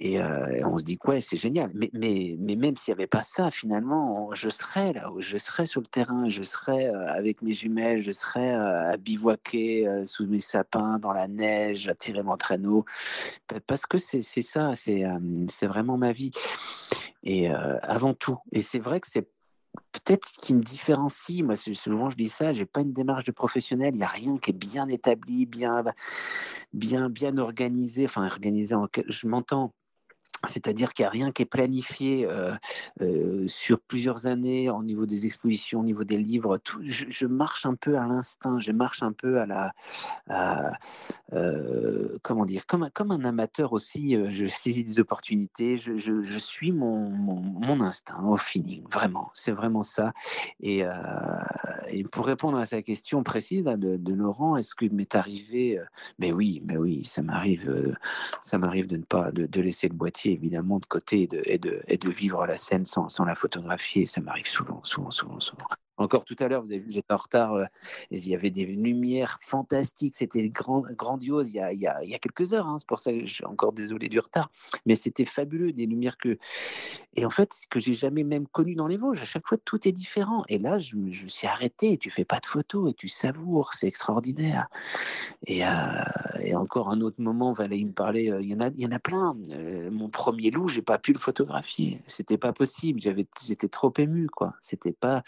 Et, 0.01 0.21
euh, 0.21 0.67
on 0.67 0.79
se 0.79 0.85
dit, 0.85 0.99
ouais, 1.07 1.21
c'est 1.21 1.37
génial. 1.37 1.71
Mais, 1.75 1.91
mais, 1.93 2.37
mais 2.39 2.57
même 2.57 2.77
s'il 2.77 2.93
n'y 2.93 3.01
avait 3.01 3.07
pas 3.07 3.23
ça, 3.23 3.51
finalement, 3.51 4.31
je 4.35 4.51
serais 4.51 4.93
là, 4.93 5.11
je 5.19 5.39
serais 5.39 5.67
sur 5.67 5.81
le 5.81 5.87
terrain, 5.87 6.29
je 6.29 6.43
serais 6.43 6.89
euh, 6.89 7.13
avec 7.13 7.43
mes 7.43 7.55
jumelles, 7.55 8.01
je 8.01 8.13
serais 8.13 8.51
à 8.53 8.97
bivouaquer 8.97 10.03
sous 10.05 10.27
mes 10.27 10.41
sapins, 10.41 10.99
dans 10.99 11.13
la 11.13 11.27
neige 11.27 11.79
j'attirais 11.79 12.23
mon 12.23 12.37
traîneau, 12.37 12.85
parce 13.67 13.87
que 13.87 13.99
c'est 13.99 14.23
ça, 14.23 14.73
euh, 14.89 15.19
c'est 15.49 15.67
vraiment 15.67 15.97
ma 15.97 16.13
vie. 16.13 16.33
Et 17.23 17.51
euh, 17.51 17.79
avant 17.83 18.15
tout, 18.15 18.39
et 18.53 18.63
c'est 18.63 18.79
vrai 18.79 19.01
que 19.01 19.09
c'est 19.09 19.29
peut-être 19.93 20.29
ce 20.29 20.39
qui 20.39 20.55
me 20.55 20.63
différencie, 20.63 21.43
moi 21.43 21.55
souvent 21.57 22.11
je 22.11 22.17
dis 22.17 22.29
ça, 22.29 22.53
j'ai 22.53 22.67
pas 22.67 22.81
une 22.81 22.93
démarche 22.93 23.25
de 23.25 23.33
professionnel, 23.33 23.95
il 23.95 23.99
n'y 23.99 24.05
a 24.05 24.09
rien 24.09 24.39
qui 24.39 24.51
est 24.51 24.55
bien 24.55 24.89
établi, 24.89 25.47
bien, 25.47 25.85
bien, 26.73 27.09
bien 27.09 27.39
organisé, 27.39 28.05
enfin 28.05 28.27
organisé, 28.27 28.75
en, 28.75 28.87
je 29.09 29.27
m'entends, 29.27 29.73
c'est-à-dire 30.47 30.93
qu'il 30.93 31.03
n'y 31.03 31.09
a 31.09 31.11
rien 31.11 31.33
qui 31.33 31.43
est 31.43 31.47
planifié 31.47 32.27
euh, 32.27 32.55
euh, 33.01 33.49
sur 33.49 33.81
plusieurs 33.81 34.27
années 34.27 34.71
au 34.71 34.83
niveau 34.83 35.05
des 35.05 35.27
expositions, 35.27 35.81
au 35.81 35.85
niveau 35.85 36.05
des 36.05 36.17
livres. 36.17 36.61
Je, 36.83 37.27
marche 37.27 37.67
un 37.67 37.75
peu 37.75 37.99
à 37.99 38.07
l'instinct, 38.07 38.61
je 38.61 38.73
marche 38.73 39.03
un 39.03 39.13
peu 39.13 39.41
à 39.41 39.47
la, 39.47 39.73
euh, 41.33 42.19
comment 42.23 42.45
dire, 42.45 42.67
comme 42.67 42.85
un, 42.85 43.25
amateur 43.25 43.73
aussi. 43.73 44.17
je 44.31 44.47
saisis 44.47 44.85
des 44.85 45.01
opportunités, 45.01 45.77
je, 45.77 46.39
suis 46.39 46.73
mon, 46.73 47.11
mon, 47.11 47.81
instinct 47.81 48.23
au 48.23 48.37
feeling, 48.37 48.85
vraiment. 48.91 49.31
C'est 49.35 49.53
vraiment 49.53 49.83
ça. 49.83 50.13
Et, 50.61 50.85
pour 52.13 52.27
répondre 52.27 52.59
à 52.59 52.67
sa 52.67 52.83
question 52.83 53.23
précise 53.23 53.65
de, 53.65 54.13
Laurent, 54.15 54.57
est-ce 54.57 54.75
qu'il 54.75 54.93
m'est 54.93 55.15
arrivé 55.15 55.81
Mais 56.19 56.33
oui, 56.33 56.63
mais 56.65 56.77
oui, 56.77 57.05
ça 57.05 57.23
m'arrive, 57.23 57.97
ça 58.43 58.59
de 58.59 58.97
ne 58.97 59.03
pas 59.03 59.31
de 59.33 59.61
laisser 59.61 59.89
le 59.89 59.95
boîtier 59.95 60.28
évidemment 60.33 60.79
de 60.79 60.87
côté 60.87 61.29
et 61.45 61.59
de, 61.59 62.11
vivre 62.11 62.47
la 62.47 62.57
scène 62.57 62.85
sans, 62.85 63.09
sans 63.09 63.25
la 63.25 63.35
photographier. 63.35 64.07
Ça 64.07 64.21
m'arrive 64.21 64.47
souvent, 64.47 64.81
souvent, 64.85 65.11
souvent, 65.11 65.41
souvent. 65.41 65.67
Encore 65.99 66.25
tout 66.25 66.37
à 66.39 66.47
l'heure, 66.47 66.63
vous 66.63 66.71
avez 66.71 66.79
vu, 66.79 66.91
j'étais 66.91 67.13
en 67.13 67.17
retard. 67.17 67.55
Euh, 67.55 67.65
il 68.13 68.27
y 68.27 68.35
avait 68.35 68.51
des 68.51 68.65
lumières 68.65 69.39
fantastiques. 69.43 70.15
C'était 70.15 70.49
grand, 70.49 70.83
grandiose 70.93 71.51
il 71.53 71.57
y, 71.57 71.87
a, 71.87 72.19
quelques 72.19 72.55
heures. 72.55 72.67
Hein, 72.67 72.77
c'est 72.79 72.87
pour 72.87 73.01
ça 73.01 73.13
que 73.13 73.27
je 73.27 73.35
suis 73.35 73.45
encore 73.45 73.73
désolé 73.73 74.09
du 74.09 74.21
retard. 74.21 74.51
Mais 74.87 74.95
c'était 74.95 75.25
fabuleux, 75.25 75.73
des 75.73 75.87
lumières 75.87 76.17
que. 76.17 76.39
Et 77.17 77.27
en 77.27 77.31
fait, 77.31 77.53
que 77.69 77.81
j'ai 77.81 77.95
jamais 77.95 78.23
même 78.23 78.47
connu 78.47 78.77
dans 78.77 78.87
les 78.87 78.97
Vosges. 78.97 79.21
À 79.21 79.25
chaque 79.25 79.47
fois, 79.47 79.59
tout 79.59 79.89
est 79.89 79.93
différent. 79.93 80.45
Et 80.49 80.59
là, 80.59 80.79
je, 80.79 80.97
me 80.97 81.13
suis 81.13 81.49
arrêté. 81.49 81.99
Tu 81.99 82.11
fais 82.11 82.25
pas 82.25 82.39
de 82.39 82.47
photos 82.47 82.91
et 82.91 82.95
tu 82.95 83.09
savoures. 83.09 83.75
C'est 83.75 83.89
extraordinaire. 83.89 84.69
Et, 85.47 85.67
euh, 85.67 85.69
et, 86.41 86.55
encore 86.55 86.91
un 86.91 87.01
autre 87.01 87.21
moment, 87.21 87.57
il 87.71 87.87
me 87.87 87.93
parlait. 87.93 88.31
Euh, 88.31 88.41
il, 88.41 88.51
y 88.51 88.55
en 88.55 88.61
a, 88.61 88.69
il 88.69 88.81
y 88.81 88.87
en 88.87 88.93
a 88.93 89.01
plein. 89.01 89.37
mon 89.91 90.09
premier 90.09 90.53
loup, 90.53 90.69
j'ai 90.69 90.83
pas 90.83 90.99
pu 90.99 91.13
le 91.13 91.19
photographier. 91.19 92.01
C'était 92.07 92.39
pas 92.39 92.53
possible. 92.53 93.01
J'étais 93.01 93.69
trop 93.69 93.93
ému, 93.99 94.29
quoi. 94.29 94.55
C'était 94.61 94.93
pas 94.93 95.25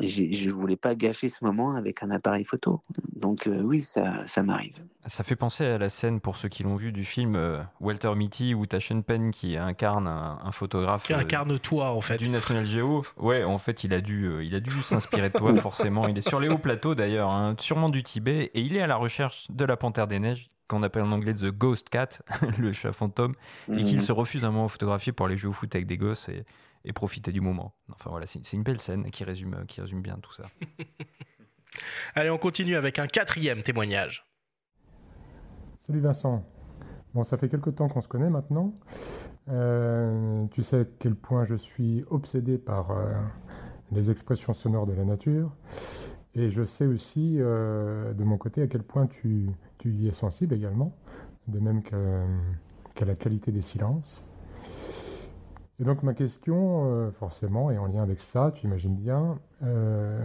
je 0.00 0.48
ne 0.48 0.52
voulais 0.52 0.76
pas 0.76 0.94
gâcher 0.94 1.28
ce 1.28 1.44
moment 1.44 1.74
avec 1.74 2.02
un 2.02 2.10
appareil 2.10 2.44
photo. 2.44 2.82
Donc 3.14 3.46
euh, 3.46 3.60
oui, 3.62 3.82
ça, 3.82 4.26
ça 4.26 4.42
m'arrive. 4.42 4.74
Ça 5.06 5.24
fait 5.24 5.36
penser 5.36 5.64
à 5.64 5.78
la 5.78 5.88
scène, 5.88 6.20
pour 6.20 6.36
ceux 6.36 6.48
qui 6.48 6.62
l'ont 6.62 6.76
vu, 6.76 6.92
du 6.92 7.04
film 7.04 7.36
euh, 7.36 7.62
Walter 7.80 8.14
Mitty 8.14 8.54
ou 8.54 8.66
Taschen 8.66 9.02
Penn 9.02 9.30
qui 9.30 9.56
incarne 9.56 10.08
un, 10.08 10.50
photographe. 10.52 11.04
Qui 11.04 11.14
incarne 11.14 11.52
euh, 11.52 11.58
toi, 11.58 11.92
en 11.92 12.00
fait. 12.00 12.18
Du 12.18 12.28
National 12.28 12.66
Geo. 12.66 13.04
Ouais, 13.16 13.44
en 13.44 13.58
fait, 13.58 13.84
il 13.84 13.92
a 13.94 14.00
dû, 14.00 14.44
il 14.44 14.54
a 14.54 14.60
dû 14.60 14.70
s'inspirer 14.82 15.30
de 15.30 15.38
toi, 15.38 15.54
forcément. 15.60 16.08
Il 16.08 16.18
est 16.18 16.28
sur 16.28 16.40
les 16.40 16.48
hauts 16.48 16.58
plateaux, 16.58 16.94
d'ailleurs, 16.94 17.30
hein, 17.30 17.54
sûrement 17.58 17.88
du 17.88 18.02
Tibet, 18.02 18.50
et 18.54 18.60
il 18.60 18.76
est 18.76 18.82
à 18.82 18.86
la 18.86 18.96
recherche 18.96 19.46
de 19.50 19.64
la 19.64 19.76
panthère 19.76 20.06
des 20.06 20.18
neiges 20.18 20.50
qu'on 20.68 20.82
appelle 20.82 21.02
en 21.02 21.12
anglais 21.12 21.34
The 21.34 21.46
Ghost 21.46 21.88
Cat, 21.88 22.20
le 22.58 22.72
chat 22.72 22.92
fantôme, 22.92 23.34
et 23.70 23.84
qu'il 23.84 23.96
mhm. 23.96 24.00
se 24.00 24.12
refuse 24.12 24.44
un 24.44 24.50
moment 24.50 24.66
à 24.66 24.68
photographier 24.68 25.12
pour 25.12 25.26
aller 25.26 25.36
jouer 25.36 25.50
au 25.50 25.52
foot 25.52 25.74
avec 25.74 25.86
des 25.86 25.96
gosses. 25.96 26.28
Et, 26.28 26.44
et 26.86 26.92
profiter 26.92 27.32
du 27.32 27.40
moment. 27.40 27.74
Enfin 27.90 28.10
voilà, 28.10 28.26
c'est 28.26 28.52
une 28.52 28.62
belle 28.62 28.80
scène 28.80 29.10
qui 29.10 29.24
résume, 29.24 29.64
qui 29.66 29.80
résume 29.80 30.00
bien 30.00 30.16
tout 30.22 30.32
ça. 30.32 30.44
Allez, 32.14 32.30
on 32.30 32.38
continue 32.38 32.76
avec 32.76 32.98
un 32.98 33.08
quatrième 33.08 33.62
témoignage. 33.62 34.24
Salut 35.80 36.00
Vincent. 36.00 36.44
Bon, 37.12 37.24
ça 37.24 37.36
fait 37.36 37.48
quelque 37.48 37.70
temps 37.70 37.88
qu'on 37.88 38.00
se 38.00 38.08
connaît 38.08 38.30
maintenant. 38.30 38.72
Euh, 39.48 40.46
tu 40.52 40.62
sais 40.62 40.80
à 40.80 40.84
quel 40.98 41.14
point 41.14 41.44
je 41.44 41.54
suis 41.54 42.04
obsédé 42.08 42.56
par 42.56 42.90
euh, 42.92 43.12
les 43.92 44.10
expressions 44.10 44.52
sonores 44.52 44.86
de 44.86 44.92
la 44.92 45.04
nature. 45.04 45.50
Et 46.34 46.50
je 46.50 46.64
sais 46.64 46.86
aussi, 46.86 47.36
euh, 47.38 48.12
de 48.12 48.24
mon 48.24 48.36
côté, 48.36 48.62
à 48.62 48.66
quel 48.66 48.82
point 48.82 49.06
tu, 49.06 49.46
tu 49.78 49.90
y 49.90 50.08
es 50.08 50.12
sensible 50.12 50.54
également, 50.54 50.94
de 51.48 51.58
même 51.58 51.82
qu'à 51.82 53.04
la 53.04 53.14
qualité 53.14 53.50
des 53.50 53.62
silences. 53.62 54.24
Et 55.78 55.84
donc 55.84 56.02
ma 56.02 56.14
question, 56.14 56.86
euh, 56.86 57.10
forcément, 57.10 57.70
est 57.70 57.76
en 57.76 57.86
lien 57.86 58.02
avec 58.02 58.20
ça, 58.20 58.50
tu 58.54 58.66
imagines 58.66 58.94
bien. 58.94 59.38
Euh, 59.62 60.18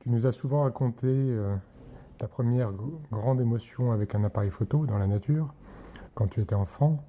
tu 0.00 0.10
nous 0.10 0.26
as 0.26 0.32
souvent 0.32 0.64
raconté 0.64 1.06
euh, 1.06 1.54
ta 2.18 2.28
première 2.28 2.72
grande 3.10 3.40
émotion 3.40 3.92
avec 3.92 4.14
un 4.14 4.24
appareil 4.24 4.50
photo 4.50 4.84
dans 4.84 4.98
la 4.98 5.06
nature, 5.06 5.54
quand 6.14 6.26
tu 6.26 6.40
étais 6.40 6.54
enfant. 6.54 7.02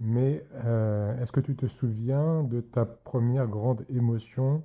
Mais 0.00 0.44
est-ce 1.20 1.30
que 1.30 1.38
tu 1.38 1.54
te 1.54 1.66
souviens 1.66 2.42
de 2.42 2.60
ta 2.60 2.84
première 2.84 3.46
grande 3.46 3.84
émotion 3.88 4.64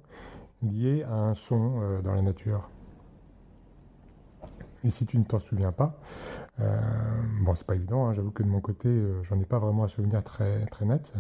liée 0.64 1.04
à 1.04 1.14
un 1.14 1.36
son 1.36 2.02
dans 2.04 2.14
la 2.14 2.24
nature? 2.24 2.68
Et 4.84 4.90
si 4.90 5.06
tu 5.06 5.18
ne 5.18 5.24
t'en 5.24 5.40
souviens 5.40 5.72
pas, 5.72 6.00
euh, 6.60 6.80
bon, 7.42 7.56
c'est 7.56 7.66
pas 7.66 7.76
évident, 7.76 8.08
hein, 8.08 8.14
j'avoue 8.14 8.32
que 8.32 8.44
de 8.44 8.48
mon 8.48 8.62
côté, 8.62 8.90
euh, 8.90 9.22
j'en 9.24 9.40
ai 9.40 9.46
pas 9.46 9.60
vraiment 9.60 9.84
un 9.84 9.88
souvenir 9.88 10.24
très, 10.24 10.66
très 10.68 10.86
net. 10.86 11.14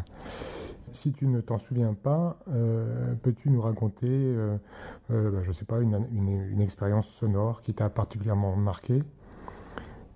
Si 0.94 1.12
tu 1.12 1.28
ne 1.28 1.42
t'en 1.42 1.58
souviens 1.58 1.94
pas, 1.94 2.40
euh, 2.50 3.14
peux-tu 3.22 3.50
nous 3.50 3.62
raconter, 3.62 4.36
bah, 5.10 5.44
je 5.44 5.52
sais 5.52 5.66
pas, 5.66 5.80
une, 5.80 6.08
une, 6.14 6.62
expérience 6.62 7.08
sonore 7.08 7.62
qui 7.62 7.74
t'a 7.74 7.90
particulièrement 7.90 8.56
marqué, 8.56 9.04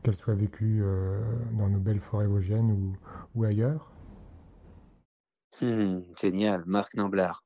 qu'elle 0.01 0.15
soit 0.15 0.33
vécue 0.33 0.81
dans 1.51 1.67
nos 1.67 1.79
belles 1.79 1.99
forêts 1.99 2.25
vosgiennes 2.25 2.71
ou, 2.71 2.95
ou 3.39 3.43
ailleurs? 3.43 3.91
Hmm, 5.59 5.99
Génial, 6.19 6.63
Marc 6.65 6.95
Namblard. 6.95 7.43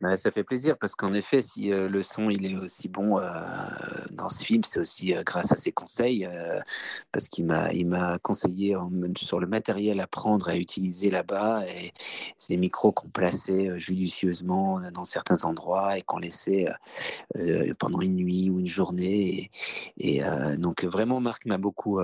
Bah, 0.00 0.16
ça 0.16 0.30
fait 0.30 0.44
plaisir 0.44 0.78
parce 0.78 0.94
qu'en 0.94 1.12
effet, 1.12 1.42
si 1.42 1.70
euh, 1.70 1.86
le 1.86 2.02
son 2.02 2.30
il 2.30 2.46
est 2.46 2.56
aussi 2.56 2.88
bon 2.88 3.18
euh, 3.18 3.34
dans 4.10 4.30
ce 4.30 4.42
film, 4.42 4.64
c'est 4.64 4.80
aussi 4.80 5.14
euh, 5.14 5.22
grâce 5.24 5.52
à 5.52 5.56
ses 5.56 5.72
conseils, 5.72 6.26
parce 7.12 7.28
qu'il 7.28 7.44
m'a 7.44 7.70
il 7.72 7.86
m'a 7.86 8.18
conseillé 8.18 8.74
sur 9.16 9.40
le 9.40 9.46
matériel 9.46 10.00
à 10.00 10.06
prendre 10.06 10.48
à 10.48 10.56
utiliser 10.56 11.10
là-bas 11.10 11.64
et 11.66 11.92
ces 12.38 12.56
micros 12.56 12.92
qu'on 12.92 13.08
plaçait 13.08 13.78
judicieusement 13.78 14.80
dans 14.90 15.04
certains 15.04 15.44
endroits 15.44 15.98
et 15.98 16.02
qu'on 16.02 16.18
laissait 16.18 16.66
pendant 17.78 18.00
une 18.00 18.16
nuit 18.16 18.48
ou 18.50 18.58
une 18.60 18.66
journée. 18.66 19.50
Et, 19.98 20.22
donc 20.56 20.84
vraiment, 20.84 21.20
Marc 21.20 21.46
m'a 21.46 21.58
beaucoup, 21.58 22.00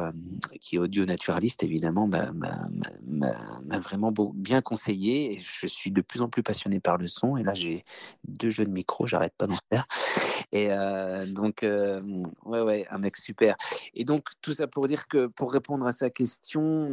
qui 0.60 0.76
est 0.76 0.78
audio 0.78 1.04
naturaliste 1.06 1.62
évidemment, 1.62 2.06
m'a 2.06 3.78
vraiment 3.78 4.12
bien 4.34 4.60
conseillé. 4.60 5.34
Et 5.34 5.38
je 5.38 5.66
suis 5.66 5.90
de 5.90 6.00
plus 6.02 6.20
en 6.20 6.28
plus 6.28 6.42
passionné 6.42 6.80
par 6.80 6.98
le 6.98 7.06
son 7.06 7.36
et 7.36 7.42
là 7.42 7.54
j'ai 7.54 7.85
deux 8.24 8.50
jeux 8.50 8.64
de 8.64 8.70
micro, 8.70 9.06
j'arrête 9.06 9.34
pas 9.36 9.46
d'en 9.46 9.58
faire. 9.70 9.86
Et 10.52 10.68
euh, 10.70 11.26
donc, 11.26 11.62
euh, 11.62 12.00
ouais, 12.44 12.60
ouais, 12.60 12.86
un 12.90 12.98
mec 12.98 13.16
super. 13.16 13.56
Et 13.94 14.04
donc, 14.04 14.24
tout 14.42 14.52
ça 14.52 14.66
pour 14.66 14.86
dire 14.88 15.08
que, 15.08 15.26
pour 15.26 15.52
répondre 15.52 15.86
à 15.86 15.92
sa 15.92 16.10
question, 16.10 16.90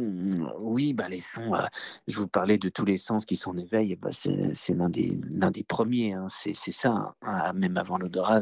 oui, 0.58 0.92
bah, 0.92 1.08
les 1.08 1.20
sons, 1.20 1.54
euh, 1.54 1.62
je 2.08 2.18
vous 2.18 2.28
parlais 2.28 2.58
de 2.58 2.68
tous 2.68 2.84
les 2.84 2.96
sens 2.96 3.24
qui 3.24 3.36
sont 3.36 3.50
en 3.50 3.96
bah, 4.00 4.10
c'est 4.12 4.74
l'un 4.74 4.88
des, 4.88 5.18
des 5.50 5.64
premiers, 5.64 6.14
hein, 6.14 6.26
c'est 6.28 6.54
ça, 6.54 7.14
hein, 7.22 7.52
même 7.52 7.76
avant 7.76 7.98
l'odorat, 7.98 8.40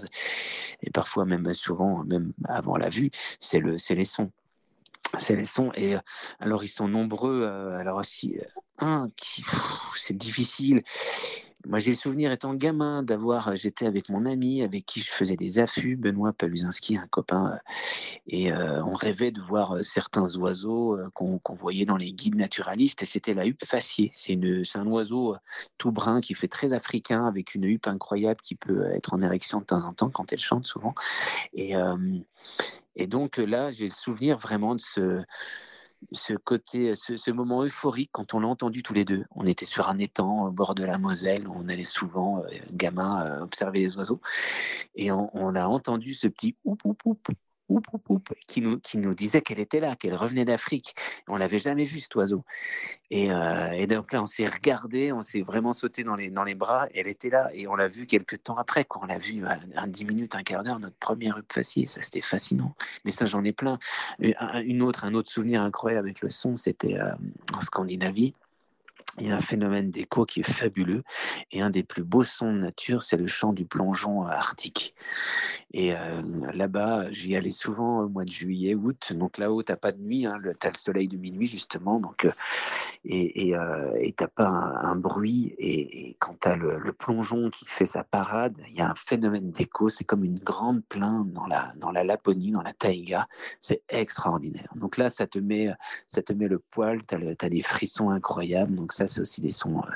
et 0.82 0.90
parfois 0.90 1.24
même 1.24 1.52
souvent, 1.54 2.04
même 2.04 2.32
avant 2.44 2.76
la 2.76 2.88
vue, 2.88 3.10
c'est 3.40 3.58
le, 3.58 3.76
les 3.90 4.04
sons 4.04 4.30
c'est 5.18 5.36
les 5.36 5.46
sons. 5.46 5.72
Et 5.74 5.94
alors, 6.40 6.64
ils 6.64 6.68
sont 6.68 6.88
nombreux. 6.88 7.44
alors, 7.44 7.98
aussi, 7.98 8.38
un 8.78 9.06
qui, 9.16 9.44
c'est 9.94 10.16
difficile. 10.16 10.82
Moi, 11.64 11.78
j'ai 11.78 11.90
le 11.90 11.96
souvenir, 11.96 12.32
étant 12.32 12.54
gamin, 12.54 13.04
d'avoir, 13.04 13.48
euh, 13.48 13.54
j'étais 13.54 13.86
avec 13.86 14.08
mon 14.08 14.26
ami 14.26 14.62
avec 14.62 14.84
qui 14.84 15.00
je 15.00 15.10
faisais 15.10 15.36
des 15.36 15.60
affûts, 15.60 15.96
Benoît 15.96 16.32
Paluzinski, 16.32 16.96
un 16.96 17.06
copain, 17.06 17.52
euh, 17.52 17.56
et 18.26 18.52
euh, 18.52 18.82
on 18.84 18.94
rêvait 18.94 19.30
de 19.30 19.40
voir 19.40 19.76
certains 19.84 20.34
oiseaux 20.36 20.98
qu'on 21.14 21.40
voyait 21.54 21.84
dans 21.84 21.96
les 21.96 22.12
guides 22.12 22.34
naturalistes, 22.34 23.02
et 23.02 23.06
c'était 23.06 23.34
la 23.34 23.46
huppe 23.46 23.64
faciée. 23.64 24.10
C'est 24.14 24.36
un 24.74 24.86
oiseau 24.86 25.36
tout 25.78 25.92
brun 25.92 26.20
qui 26.20 26.34
fait 26.34 26.48
très 26.48 26.72
africain, 26.72 27.26
avec 27.26 27.54
une 27.54 27.64
huppe 27.64 27.86
incroyable 27.86 28.40
qui 28.42 28.56
peut 28.56 28.90
être 28.92 29.14
en 29.14 29.22
érection 29.22 29.60
de 29.60 29.64
temps 29.64 29.84
en 29.84 29.92
temps 29.92 30.10
quand 30.10 30.32
elle 30.32 30.40
chante 30.40 30.66
souvent. 30.66 30.94
Et, 31.52 31.74
et 32.96 33.06
donc 33.06 33.36
là, 33.38 33.70
j'ai 33.70 33.86
le 33.86 33.94
souvenir 33.94 34.38
vraiment 34.38 34.74
de 34.74 34.80
ce 34.80 36.34
côté, 36.34 36.94
ce, 36.94 37.30
moment 37.30 37.64
euphorique 37.64 38.10
quand 38.12 38.34
on 38.34 38.40
l'a 38.40 38.48
entendu 38.48 38.82
tous 38.82 38.92
les 38.92 39.04
deux. 39.04 39.24
On 39.30 39.46
était 39.46 39.66
sur 39.66 39.88
un 39.88 39.98
étang 39.98 40.46
au 40.46 40.50
bord 40.50 40.74
de 40.74 40.84
la 40.84 40.98
Moselle, 40.98 41.48
on 41.48 41.68
allait 41.68 41.84
souvent, 41.84 42.42
euh, 42.42 42.58
gamin, 42.72 43.24
euh, 43.24 43.40
observer 43.42 43.80
les 43.80 43.96
oiseaux, 43.96 44.20
et 44.94 45.12
on, 45.12 45.30
on, 45.34 45.54
a 45.54 45.66
entendu 45.66 46.14
ce 46.14 46.28
petit 46.28 46.56
oup 46.64 46.80
oup 46.84 46.98
oup 47.04 47.28
qui 48.46 48.60
nous, 48.60 48.78
qui 48.80 48.98
nous 48.98 49.14
disait 49.14 49.40
qu'elle 49.40 49.58
était 49.58 49.80
là, 49.80 49.96
qu'elle 49.96 50.14
revenait 50.14 50.44
d'Afrique. 50.44 50.94
On 51.28 51.36
l'avait 51.36 51.58
jamais 51.58 51.84
vu 51.84 52.00
cet 52.00 52.14
oiseau. 52.14 52.44
Et, 53.10 53.32
euh, 53.32 53.70
et 53.72 53.86
donc 53.86 54.12
là, 54.12 54.22
on 54.22 54.26
s'est 54.26 54.46
regardé, 54.46 55.12
on 55.12 55.22
s'est 55.22 55.42
vraiment 55.42 55.72
sauté 55.72 56.04
dans 56.04 56.16
les, 56.16 56.30
dans 56.30 56.44
les 56.44 56.54
bras. 56.54 56.88
Elle 56.94 57.08
était 57.08 57.30
là 57.30 57.50
et 57.52 57.66
on 57.66 57.74
l'a 57.74 57.88
vu 57.88 58.06
quelques 58.06 58.42
temps 58.42 58.56
après. 58.56 58.84
Quand 58.84 59.00
on 59.02 59.06
l'a 59.06 59.18
vu 59.18 59.44
un, 59.76 59.86
dix 59.86 60.04
minutes, 60.04 60.34
un 60.34 60.42
quart 60.42 60.62
d'heure, 60.62 60.78
notre 60.78 60.96
première 60.96 61.36
rue 61.36 61.42
facier, 61.50 61.86
ça 61.86 62.02
c'était 62.02 62.20
fascinant. 62.20 62.74
Mais 63.04 63.10
ça, 63.10 63.26
j'en 63.26 63.44
ai 63.44 63.52
plein. 63.52 63.78
Une 64.18 64.82
autre, 64.82 65.04
un 65.04 65.14
autre 65.14 65.30
souvenir 65.30 65.62
incroyable 65.62 66.08
avec 66.08 66.20
le 66.22 66.30
son, 66.30 66.56
c'était 66.56 66.98
euh, 66.98 67.12
en 67.54 67.60
Scandinavie 67.60 68.34
il 69.18 69.28
y 69.28 69.30
a 69.30 69.36
un 69.36 69.42
phénomène 69.42 69.90
d'écho 69.90 70.24
qui 70.24 70.40
est 70.40 70.50
fabuleux 70.50 71.02
et 71.50 71.60
un 71.60 71.70
des 71.70 71.82
plus 71.82 72.02
beaux 72.02 72.24
sons 72.24 72.52
de 72.52 72.58
nature, 72.58 73.02
c'est 73.02 73.16
le 73.16 73.26
chant 73.26 73.52
du 73.52 73.64
plongeon 73.66 74.26
arctique. 74.26 74.94
Et 75.74 75.94
euh, 75.94 76.22
là-bas, 76.52 77.10
j'y 77.12 77.34
allais 77.36 77.50
souvent 77.50 78.00
au 78.00 78.08
mois 78.08 78.24
de 78.24 78.30
juillet, 78.30 78.74
août. 78.74 79.12
Donc 79.14 79.38
là-haut, 79.38 79.62
t'as 79.62 79.76
pas 79.76 79.92
de 79.92 80.00
nuit, 80.00 80.26
hein, 80.26 80.38
t'as 80.58 80.68
le 80.68 80.76
soleil 80.76 81.08
de 81.08 81.16
minuit 81.16 81.46
justement. 81.46 81.98
Donc 81.98 82.24
euh, 82.24 82.32
et 83.04 83.48
et 83.48 83.56
euh, 83.56 84.10
t'as 84.16 84.28
pas 84.28 84.48
un, 84.48 84.96
bruit. 84.96 85.54
Et, 85.58 86.16
quand 86.18 86.38
t'as 86.40 86.56
le, 86.56 86.78
le 86.78 86.92
plongeon 86.92 87.50
qui 87.50 87.64
fait 87.66 87.84
sa 87.84 88.04
parade, 88.04 88.56
il 88.68 88.74
y 88.74 88.80
a 88.80 88.90
un 88.90 88.94
phénomène 88.94 89.50
d'écho. 89.50 89.88
C'est 89.88 90.04
comme 90.04 90.24
une 90.24 90.38
grande 90.38 90.84
plainte 90.84 91.32
dans 91.32 91.46
la 91.46 91.72
dans 91.76 91.90
la 91.90 92.04
Laponie, 92.04 92.52
dans 92.52 92.62
la 92.62 92.72
taïga. 92.72 93.28
C'est 93.60 93.82
extraordinaire. 93.88 94.68
Donc 94.76 94.96
là, 94.98 95.08
ça 95.08 95.26
te 95.26 95.38
met 95.38 95.70
ça 96.06 96.22
te 96.22 96.32
met 96.32 96.48
le 96.48 96.58
poil. 96.58 97.02
T'as 97.04 97.18
as 97.18 97.48
des 97.48 97.62
frissons 97.62 98.10
incroyables. 98.10 98.74
Donc 98.74 98.92
c'est 99.08 99.20
aussi 99.20 99.40
des 99.40 99.50
sons 99.50 99.78
euh, 99.78 99.90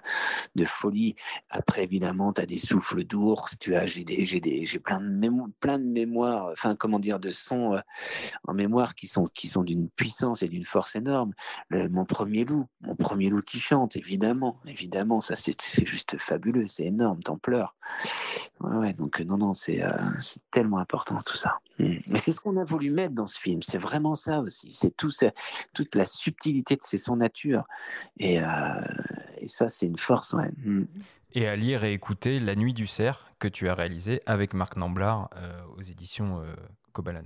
de 0.55 0.65
folie. 0.65 1.15
Après, 1.51 1.85
évidemment, 1.85 2.33
tu 2.33 2.41
as 2.41 2.47
des 2.47 2.57
souffles 2.59 3.05
d'ours, 3.05 3.57
tu 3.59 3.75
as, 3.75 3.87
j'ai 3.87 4.05
j'ai 4.25 4.41
des, 4.41 4.67
j'ai 4.67 4.79
plein 4.79 5.01
de 5.01 5.07
plein 5.61 5.79
de 5.79 5.85
mémoires, 5.85 6.51
enfin, 6.53 6.77
comment 6.77 6.99
dire, 6.99 7.19
de 7.19 7.31
sons 7.31 7.75
euh, 7.75 7.81
en 8.45 8.55
mémoire 8.55 8.95
qui 8.95 9.07
sont, 9.07 9.27
qui 9.27 9.49
sont 9.49 9.63
d'une 9.63 9.89
puissance 9.91 10.43
et 10.43 10.49
d'une 10.49 10.65
force 10.65 10.97
énorme. 10.97 11.33
mon 11.71 12.05
premier 12.05 12.45
loup, 12.45 12.67
mon 12.81 12.97
premier 12.97 13.29
loup 13.29 13.43
qui 13.43 13.61
chante, 13.61 13.97
évidemment, 13.97 14.61
évidemment, 14.67 15.21
ça, 15.21 15.37
c'est, 15.37 15.57
juste 15.87 16.19
fabuleux, 16.19 16.67
c'est 16.67 16.85
énorme, 16.85 17.23
t'en 17.23 17.39
pleures. 17.39 17.76
Ouais, 18.61 18.93
donc, 18.95 19.21
non, 19.21 19.37
non, 19.39 19.53
c'est, 19.53 19.83
euh, 19.83 19.91
c'est 20.19 20.41
tellement 20.51 20.79
important 20.79 21.19
tout 21.25 21.37
ça. 21.37 21.59
Mm. 21.79 21.97
Mais 22.07 22.19
c'est 22.19 22.33
ce 22.33 22.41
qu'on 22.41 22.57
a 22.57 22.65
voulu 22.65 22.91
mettre 22.91 23.15
dans 23.15 23.27
ce 23.27 23.39
film, 23.39 23.63
c'est 23.63 23.79
vraiment 23.79 24.15
ça 24.15 24.41
aussi, 24.41 24.73
c'est 24.73 24.97
tout, 24.97 25.11
toute 25.75 25.95
la 25.95 26.05
subtilité 26.05 26.77
de 26.77 26.83
ces 26.83 26.99
sons 26.99 27.17
nature. 27.17 27.65
Et, 28.19 28.37
et 29.39 29.47
ça, 29.47 29.69
c'est 29.69 29.87
une 29.87 29.99
force, 29.99 30.33
ouais. 30.33 30.51
Mm. 30.65 30.85
Et 31.33 31.47
à 31.47 31.55
lire 31.55 31.85
et 31.85 31.93
écouter 31.93 32.41
La 32.41 32.55
Nuit 32.55 32.73
du 32.73 32.87
Cerf, 32.87 33.27
que 33.39 33.49
tu 33.49 33.69
as 33.69 33.75
réalisé 33.75 34.23
avec 34.27 34.55
Marc 34.55 34.77
Namblard 34.77 35.29
euh, 35.37 35.61
aux 35.77 35.83
éditions 35.83 36.41
euh, 36.41 36.55
Kobalan. 36.93 37.25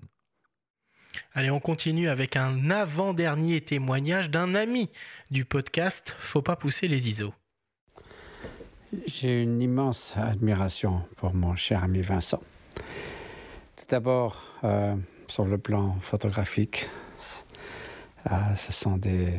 Allez, 1.32 1.50
on 1.50 1.60
continue 1.60 2.08
avec 2.08 2.36
un 2.36 2.70
avant-dernier 2.70 3.60
témoignage 3.60 4.30
d'un 4.30 4.54
ami 4.54 4.90
du 5.30 5.44
podcast 5.44 6.14
Faut 6.18 6.42
pas 6.42 6.56
pousser 6.56 6.88
les 6.88 7.08
ISO. 7.08 7.32
J'ai 9.06 9.40
une 9.40 9.62
immense 9.62 10.16
admiration 10.16 11.02
pour 11.14 11.32
mon 11.32 11.54
cher 11.54 11.84
ami 11.84 12.00
Vincent. 12.00 12.40
Tout 13.76 13.84
d'abord, 13.88 14.42
euh, 14.64 14.96
sur 15.28 15.44
le 15.44 15.58
plan 15.58 15.94
photographique, 16.00 16.88
ce 18.56 18.72
sont 18.72 18.96
des 18.96 19.38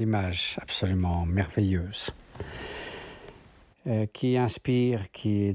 images 0.00 0.58
absolument 0.60 1.24
merveilleuses 1.24 2.10
euh, 3.86 4.04
qui 4.12 4.36
inspirent, 4.36 5.06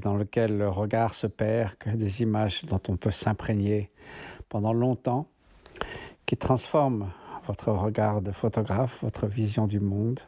dans 0.02 0.16
lesquelles 0.16 0.58
le 0.58 0.68
regard 0.68 1.14
se 1.14 1.28
perd, 1.28 1.76
que 1.76 1.90
des 1.90 2.22
images 2.22 2.64
dont 2.64 2.82
on 2.88 2.96
peut 2.96 3.12
s'imprégner 3.12 3.90
pendant 4.48 4.72
longtemps, 4.72 5.28
qui 6.26 6.36
transforment 6.36 7.12
votre 7.46 7.70
regard 7.70 8.22
de 8.22 8.32
photographe, 8.32 9.02
votre 9.02 9.28
vision 9.28 9.68
du 9.68 9.78
monde, 9.78 10.18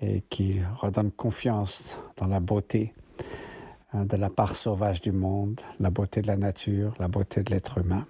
et 0.00 0.22
qui 0.30 0.60
redonnent 0.76 1.12
confiance 1.12 1.98
dans 2.16 2.26
la 2.26 2.40
beauté 2.40 2.94
hein, 3.92 4.04
de 4.04 4.16
la 4.16 4.30
part 4.30 4.56
sauvage 4.56 5.00
du 5.00 5.12
monde, 5.12 5.60
la 5.78 5.90
beauté 5.90 6.22
de 6.22 6.26
la 6.26 6.36
nature, 6.36 6.94
la 6.98 7.08
beauté 7.08 7.42
de 7.42 7.50
l'être 7.50 7.78
humain 7.78 8.06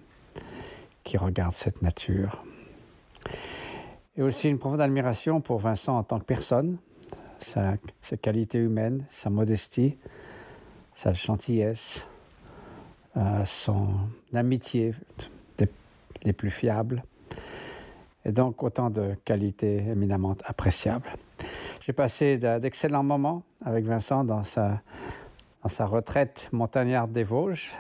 qui 1.03 1.17
regarde 1.17 1.55
cette 1.55 1.83
nature 1.83 2.45
et 4.17 4.23
aussi 4.23 4.49
une 4.49 4.59
profonde 4.59 4.81
admiration 4.81 5.41
pour 5.41 5.59
Vincent 5.59 5.97
en 5.97 6.03
tant 6.03 6.19
que 6.19 6.25
personne, 6.25 6.77
sa, 7.39 7.75
sa 8.03 8.17
qualité 8.19 8.59
humaine, 8.59 9.05
sa 9.09 9.31
modestie, 9.31 9.97
sa 10.95 11.15
gentillesse, 11.15 12.07
euh, 13.17 13.45
son 13.45 13.89
amitié 14.35 14.95
des, 15.57 16.33
plus 16.35 16.51
fiables, 16.51 17.03
et 18.27 18.33
donc 18.33 18.63
autant 18.63 18.91
de 18.91 19.15
qualités 19.25 19.79
éminemment 19.79 20.37
appréciables. 20.45 21.09
J'ai 21.81 21.95
passé 21.95 22.37
d'excellents 22.37 23.03
moments 23.03 23.43
avec 23.65 23.87
Vincent 23.87 24.23
dans 24.23 24.45
sa, 24.45 24.83
retraite 25.65 26.51
montagnarde 26.53 27.11
des 27.11 27.25
Vosges. 27.25 27.71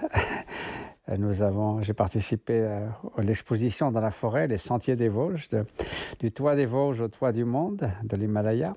Nous 1.18 1.42
avons, 1.42 1.82
j'ai 1.82 1.92
participé 1.92 2.60
euh, 2.62 2.86
à 3.18 3.20
l'exposition 3.20 3.90
dans 3.90 4.00
la 4.00 4.10
forêt, 4.10 4.46
les 4.46 4.56
sentiers 4.56 4.96
des 4.96 5.08
Vosges, 5.08 5.48
du 6.18 6.30
toit 6.32 6.56
des 6.56 6.64
Vosges 6.64 7.02
au 7.02 7.08
toit 7.08 7.32
du 7.32 7.44
monde, 7.44 7.90
de 8.02 8.16
l'Himalaya. 8.16 8.74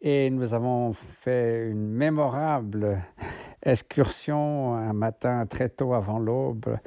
Et 0.00 0.30
nous 0.30 0.54
avons 0.54 0.92
fait 0.94 1.68
une 1.70 1.86
mémorable 1.88 2.98
excursion 3.62 4.74
un 4.74 4.94
matin 4.94 5.46
très 5.46 5.68
tôt 5.68 5.92
avant 5.92 6.18
l'aube 6.18 6.78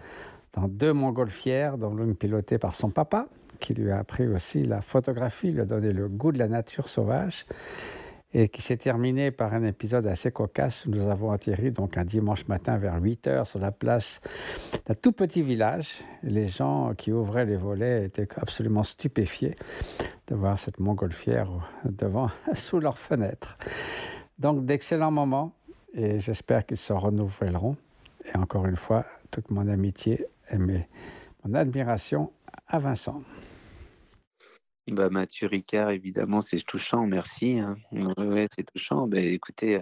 dans 0.54 0.68
deux 0.68 0.94
montgolfières, 0.94 1.78
dont 1.78 1.94
l'une 1.94 2.16
pilotée 2.16 2.58
par 2.58 2.76
son 2.76 2.90
papa, 2.90 3.28
qui 3.60 3.74
lui 3.74 3.92
a 3.92 4.00
appris 4.00 4.28
aussi 4.28 4.64
la 4.64 4.82
photographie, 4.82 5.52
lui 5.52 5.62
a 5.62 5.66
donné 5.66 5.92
le 5.92 6.08
goût 6.08 6.32
de 6.32 6.40
la 6.40 6.48
nature 6.48 6.90
sauvage 6.90 7.46
et 8.34 8.50
qui 8.50 8.62
s'est 8.62 8.78
terminé 8.78 9.32
par 9.32 9.54
un 9.54 9.64
épisode 9.64 10.08
assez 10.08 10.32
cocasse 10.32 10.86
où 10.86 10.92
nous 10.92 11.08
avons 11.08 11.32
atterri 11.32 11.72
donc 11.72 11.98
un 11.98 12.04
dimanche 12.04 12.48
matin 12.48 12.78
vers 12.78 13.00
8 13.02 13.28
heures 13.28 13.48
sur 13.48 13.60
la 13.60 13.72
place 13.72 14.22
d'un 14.86 14.96
tout 14.96 15.12
petit 15.12 15.44
village. 15.44 16.04
Les 16.24 16.48
gens 16.48 16.94
qui 16.96 17.12
ouvraient 17.12 17.46
les 17.46 17.58
volets 17.58 18.06
étaient 18.06 18.28
absolument 18.38 18.84
stupéfiés 18.84 19.56
de 20.28 20.36
voir 20.36 20.58
cette 20.58 20.80
montgolfière 20.80 21.50
devant, 21.86 22.30
sous 22.54 22.80
leurs 22.80 22.98
fenêtres. 22.98 23.58
Donc 24.40 24.66
d'excellents 24.66 25.12
moments 25.12 25.54
et 25.94 26.18
j'espère 26.18 26.66
qu'ils 26.66 26.78
se 26.78 26.94
renouvelleront. 26.94 27.78
Et 28.26 28.38
encore 28.38 28.66
une 28.66 28.78
fois, 28.78 29.06
toute 29.30 29.52
mon 29.52 29.68
amitié 29.68 30.26
et 30.50 30.58
mon 30.58 31.54
admiration 31.54 32.32
à 32.68 32.80
Vincent. 32.80 33.24
Bah, 34.88 35.10
Mathieu 35.10 35.48
Ricard, 35.48 35.92
évidemment, 35.92 36.42
c'est 36.42 36.60
touchant, 36.62 37.08
merci. 37.08 37.60
Hein. 37.60 37.78
Ouais, 38.18 38.48
c'est 38.54 38.66
touchant. 38.66 39.08
Bah, 39.08 39.20
écoutez, 39.20 39.82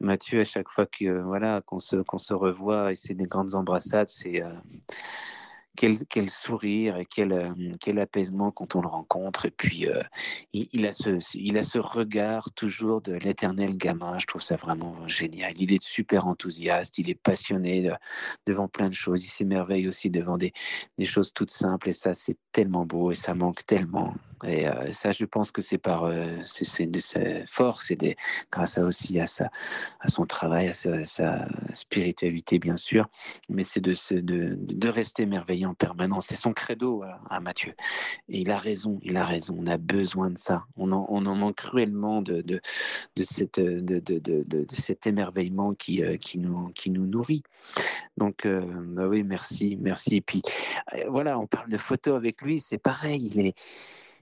Mathieu, 0.00 0.40
à 0.40 0.44
chaque 0.44 0.68
fois 0.68 0.86
que 0.86 1.20
voilà 1.22 1.60
qu'on 1.60 1.78
se, 1.78 1.96
qu'on 1.96 2.18
se 2.18 2.34
revoit 2.34 2.92
et 2.92 2.96
c'est 2.96 3.14
des 3.14 3.26
grandes 3.26 3.54
embrassades, 3.54 4.08
c'est 4.08 4.42
quel, 5.76 6.06
quel 6.06 6.30
sourire 6.30 6.96
et 6.96 7.06
quel, 7.06 7.32
euh, 7.32 7.52
quel 7.80 7.98
apaisement 7.98 8.50
quand 8.50 8.76
on 8.76 8.82
le 8.82 8.88
rencontre. 8.88 9.46
Et 9.46 9.50
puis, 9.50 9.86
euh, 9.86 10.02
il, 10.52 10.86
a 10.86 10.92
ce, 10.92 11.18
il 11.34 11.56
a 11.58 11.62
ce 11.62 11.78
regard 11.78 12.50
toujours 12.52 13.00
de 13.00 13.14
l'éternel 13.14 13.76
gamin. 13.76 14.18
Je 14.18 14.26
trouve 14.26 14.42
ça 14.42 14.56
vraiment 14.56 15.08
génial. 15.08 15.54
Il 15.56 15.72
est 15.72 15.82
super 15.82 16.26
enthousiaste, 16.26 16.98
il 16.98 17.10
est 17.10 17.20
passionné 17.20 17.82
de, 17.82 17.92
devant 18.46 18.68
plein 18.68 18.88
de 18.88 18.94
choses. 18.94 19.24
Il 19.24 19.30
s'émerveille 19.30 19.88
aussi 19.88 20.10
devant 20.10 20.38
des, 20.38 20.52
des 20.98 21.06
choses 21.06 21.32
toutes 21.32 21.50
simples. 21.50 21.88
Et 21.88 21.94
ça, 21.94 22.14
c'est 22.14 22.36
tellement 22.52 22.84
beau 22.84 23.10
et 23.10 23.16
ça 23.16 23.34
manque 23.34 23.64
tellement. 23.66 24.14
Et 24.44 24.68
euh, 24.68 24.92
ça, 24.92 25.12
je 25.12 25.24
pense 25.24 25.50
que 25.50 25.62
c'est 25.62 25.78
par 25.78 26.04
euh, 26.04 26.26
c'est 26.42 26.86
de 26.86 26.98
sa 26.98 27.20
force 27.46 27.90
et 27.90 28.16
grâce 28.50 28.78
à 28.78 28.84
aussi 28.84 29.20
à, 29.20 29.26
sa, 29.26 29.50
à 30.00 30.08
son 30.08 30.26
travail, 30.26 30.68
à 30.68 30.72
sa, 31.04 31.46
spiritualité, 31.72 32.58
bien 32.58 32.76
sûr. 32.76 33.08
Mais 33.48 33.62
c'est 33.62 33.80
de, 33.80 33.94
de, 34.20 34.56
de 34.58 34.88
rester 34.88 35.26
merveilleux 35.26 35.68
en 35.68 35.74
permanence. 35.74 36.26
C'est 36.26 36.36
son 36.36 36.52
credo 36.52 37.02
à, 37.02 37.20
à, 37.30 37.40
Mathieu. 37.40 37.74
Et 38.28 38.40
il 38.40 38.50
a 38.50 38.58
raison, 38.58 38.98
il 39.02 39.16
a 39.16 39.24
raison. 39.24 39.56
On 39.58 39.66
a 39.66 39.76
besoin 39.76 40.30
de 40.30 40.38
ça. 40.38 40.64
On 40.76 40.92
en, 40.92 41.06
on 41.08 41.26
en 41.26 41.34
manque 41.34 41.56
cruellement 41.56 42.22
de, 42.22 42.40
de, 42.42 42.60
de, 43.16 43.22
cette, 43.22 43.60
de, 43.60 44.66
cet 44.70 45.06
émerveillement 45.06 45.74
qui, 45.74 46.02
euh, 46.02 46.16
qui, 46.16 46.38
nous, 46.38 46.68
qui 46.74 46.90
nous 46.90 47.06
nourrit. 47.06 47.42
Donc, 48.16 48.46
euh, 48.46 48.62
bah 48.64 49.06
oui, 49.08 49.22
merci, 49.22 49.78
merci. 49.80 50.16
Et 50.16 50.20
puis, 50.20 50.42
euh, 50.94 51.04
voilà, 51.08 51.38
on 51.38 51.46
parle 51.46 51.68
de 51.68 51.78
photos 51.78 52.16
avec 52.16 52.42
lui, 52.42 52.60
c'est 52.60 52.78
pareil. 52.78 53.30
Il 53.32 53.40
est 53.40 53.54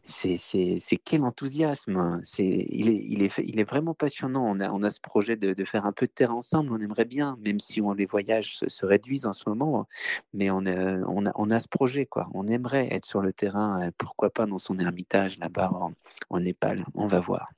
c'est 0.05 0.97
quel 1.05 1.23
enthousiasme. 1.23 1.97
Hein. 1.97 2.21
C'est 2.23 2.67
il, 2.71 2.89
est, 2.89 3.05
il, 3.09 3.23
est, 3.23 3.39
il 3.39 3.61
est 3.61 3.65
vraiment 3.65 3.95
passionnant. 3.95 4.45
On 4.45 4.61
a, 4.61 4.71
on 4.71 4.83
a 4.83 4.91
ce 4.91 5.01
projet 5.01 5.37
de, 5.37 5.53
de, 5.53 5.65
faire 5.65 5.87
un 5.87 5.93
peu 5.93 6.07
de 6.07 6.13
terre 6.13 6.35
ensemble. 6.35 6.73
On 6.73 6.81
aimerait 6.81 7.05
bien, 7.05 7.37
même 7.41 7.61
si 7.61 7.81
on, 7.81 7.93
les 7.93 8.07
voyages 8.07 8.57
se, 8.57 8.69
se, 8.69 8.87
réduisent 8.87 9.27
en 9.27 9.33
ce 9.33 9.49
moment. 9.49 9.87
Mais 10.33 10.51
on 10.51 10.67
a, 10.67 10.99
on, 11.07 11.27
a, 11.27 11.33
on 11.35 11.51
a 11.51 11.61
ce 11.61 11.69
projet. 11.69 12.07
quoi. 12.07 12.29
On 12.35 12.47
aimerait 12.49 12.93
être 12.93 13.07
sur 13.07 13.21
le 13.21 13.33
terrain. 13.33 13.83
Euh, 13.83 13.91
pourquoi 13.97 14.31
pas 14.31 14.47
dans 14.47 14.59
son 14.59 14.79
ermitage 14.79 15.39
là-bas 15.39 15.71
en, 15.73 15.93
en, 16.31 16.41
Népal. 16.41 16.85
On 16.95 17.07
va 17.07 17.21
voir. 17.21 17.51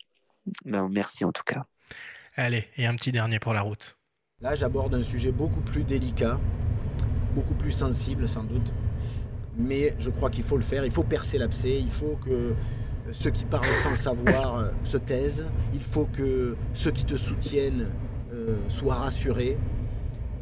Ben, 0.64 0.88
merci 0.88 1.24
en 1.24 1.32
tout 1.32 1.44
cas. 1.44 1.64
Allez, 2.34 2.66
et 2.76 2.86
un 2.86 2.96
petit 2.96 3.12
dernier 3.12 3.38
pour 3.38 3.54
la 3.54 3.62
route. 3.62 3.96
Là, 4.40 4.54
j'aborde 4.54 4.94
un 4.94 5.02
sujet 5.02 5.30
beaucoup 5.30 5.60
plus 5.60 5.84
délicat, 5.84 6.40
beaucoup 7.34 7.54
plus 7.54 7.70
sensible 7.70 8.26
sans 8.26 8.42
doute 8.42 8.72
mais 9.56 9.94
je 9.98 10.10
crois 10.10 10.30
qu'il 10.30 10.44
faut 10.44 10.56
le 10.56 10.62
faire, 10.62 10.84
il 10.84 10.90
faut 10.90 11.02
percer 11.02 11.38
l'abcès, 11.38 11.78
il 11.78 11.90
faut 11.90 12.18
que 12.24 12.54
ceux 13.10 13.30
qui 13.30 13.44
parlent 13.44 13.74
sans 13.74 13.96
savoir 13.96 14.56
euh, 14.56 14.68
se 14.84 14.96
taisent, 14.96 15.46
il 15.74 15.82
faut 15.82 16.06
que 16.06 16.56
ceux 16.74 16.90
qui 16.90 17.04
te 17.04 17.16
soutiennent 17.16 17.88
euh, 18.32 18.56
soient 18.68 18.94
rassurés. 18.94 19.58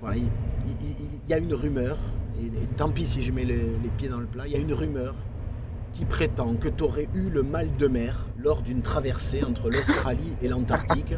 Voilà, 0.00 0.16
il, 0.16 0.28
y 1.28 1.34
a 1.34 1.38
une 1.38 1.54
rumeur, 1.54 1.98
et, 2.42 2.66
tant 2.76 2.88
pis 2.88 3.06
si 3.06 3.22
je 3.22 3.32
mets 3.32 3.44
les, 3.44 3.60
pieds 3.98 4.08
dans 4.08 4.18
le 4.20 4.26
plat, 4.26 4.46
il 4.46 4.52
y 4.52 4.56
a 4.56 4.58
une 4.58 4.72
rumeur 4.72 5.14
qui 5.92 6.04
prétend 6.04 6.54
que 6.54 6.68
tu 6.68 6.84
aurais 6.84 7.08
eu 7.14 7.28
le 7.28 7.42
mal 7.42 7.68
de 7.76 7.88
mer 7.88 8.28
lors 8.38 8.62
d'une 8.62 8.80
traversée 8.80 9.42
entre 9.42 9.68
l'Australie 9.68 10.32
et 10.40 10.48
l'Antarctique, 10.48 11.14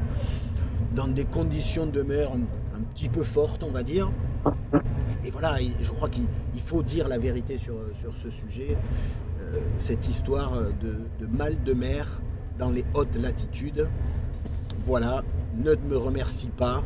dans 0.94 1.09
des 1.09 1.24
conditions 1.24 1.87
de 1.87 2.02
mer 2.02 2.33
un 2.33 2.81
petit 2.94 3.09
peu 3.09 3.22
fortes, 3.22 3.62
on 3.62 3.70
va 3.70 3.83
dire. 3.83 4.11
Et 5.24 5.30
voilà, 5.30 5.58
je 5.80 5.90
crois 5.90 6.08
qu'il 6.08 6.26
faut 6.56 6.82
dire 6.82 7.08
la 7.08 7.18
vérité 7.18 7.56
sur, 7.56 7.76
sur 8.00 8.16
ce 8.16 8.30
sujet. 8.30 8.76
Euh, 9.40 9.58
cette 9.78 10.08
histoire 10.08 10.54
de, 10.54 10.96
de, 11.18 11.26
mal 11.26 11.62
de 11.62 11.72
mer 11.72 12.20
dans 12.58 12.70
les 12.70 12.85
hautes 12.94 13.16
latitudes. 13.16 13.88
Voilà, 14.87 15.22
ne 15.56 15.74
me 15.74 15.96
remercie 15.96 16.50
pas. 16.50 16.82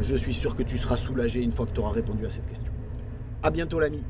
Je 0.00 0.14
suis 0.14 0.34
sûr 0.34 0.54
que 0.54 0.62
tu 0.62 0.78
seras 0.78 0.96
soulagé 0.96 1.42
une 1.42 1.52
fois 1.52 1.66
que 1.66 1.72
tu 1.72 1.80
auras 1.80 1.92
répondu 1.92 2.24
à 2.26 2.30
cette 2.30 2.46
question. 2.46 2.72
À 3.42 3.50
bientôt 3.50 3.80
l'ami. 3.80 4.04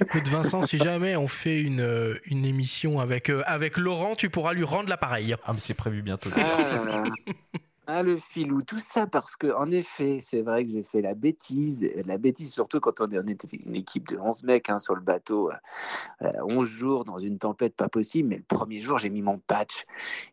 Écoute 0.00 0.28
Vincent, 0.28 0.62
si 0.62 0.78
jamais 0.78 1.16
on 1.16 1.28
fait 1.28 1.60
une, 1.60 2.18
une 2.24 2.44
émission 2.44 2.98
avec, 3.00 3.30
euh, 3.30 3.42
avec 3.46 3.76
Laurent, 3.76 4.14
tu 4.16 4.30
pourras 4.30 4.52
lui 4.52 4.64
rendre 4.64 4.88
l'appareil. 4.88 5.34
Ah 5.44 5.52
mais 5.52 5.60
c'est 5.60 5.74
prévu 5.74 6.02
bientôt. 6.02 6.30
Ah, 7.88 8.02
le 8.02 8.16
filou, 8.16 8.62
tout 8.62 8.80
ça 8.80 9.06
parce 9.06 9.36
que, 9.36 9.46
en 9.46 9.70
effet, 9.70 10.18
c'est 10.20 10.42
vrai 10.42 10.64
que 10.66 10.72
j'ai 10.72 10.82
fait 10.82 11.00
la 11.00 11.14
bêtise, 11.14 11.88
la 12.04 12.18
bêtise 12.18 12.52
surtout 12.52 12.80
quand 12.80 13.00
on, 13.00 13.06
était 13.28 13.56
une 13.58 13.76
équipe 13.76 14.08
de 14.08 14.18
11 14.18 14.42
mecs 14.42 14.68
hein, 14.70 14.80
sur 14.80 14.96
le 14.96 15.00
bateau, 15.00 15.52
euh, 16.20 16.32
11 16.42 16.66
jours 16.66 17.04
dans 17.04 17.20
une 17.20 17.38
tempête 17.38 17.76
pas 17.76 17.88
possible, 17.88 18.30
mais 18.30 18.38
le 18.38 18.42
premier 18.42 18.80
jour 18.80 18.98
j'ai 18.98 19.08
mis 19.08 19.22
mon 19.22 19.38
patch 19.38 19.84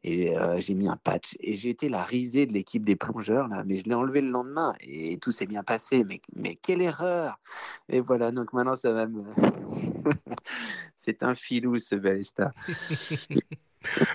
et 0.03 0.35
euh, 0.35 0.59
j'ai 0.59 0.73
mis 0.73 0.87
un 0.87 0.97
patch 0.97 1.35
et 1.41 1.53
j'ai 1.53 1.69
été 1.69 1.89
la 1.89 2.03
risée 2.03 2.47
de 2.47 2.53
l'équipe 2.53 2.83
des 2.83 2.95
plongeurs 2.95 3.47
mais 3.65 3.77
je 3.77 3.83
l'ai 3.83 3.93
enlevé 3.93 4.21
le 4.21 4.31
lendemain 4.31 4.73
et 4.79 5.19
tout 5.19 5.31
s'est 5.31 5.45
bien 5.45 5.63
passé, 5.63 6.03
mais, 6.03 6.21
mais 6.35 6.55
quelle 6.55 6.81
erreur 6.81 7.39
Et 7.87 7.99
voilà, 7.99 8.31
donc 8.31 8.51
maintenant 8.53 8.75
ça 8.75 8.91
va 8.93 9.05
me... 9.05 9.23
c'est 10.97 11.21
un 11.21 11.35
filou 11.35 11.77
ce 11.77 11.93
Balesta. 11.93 12.51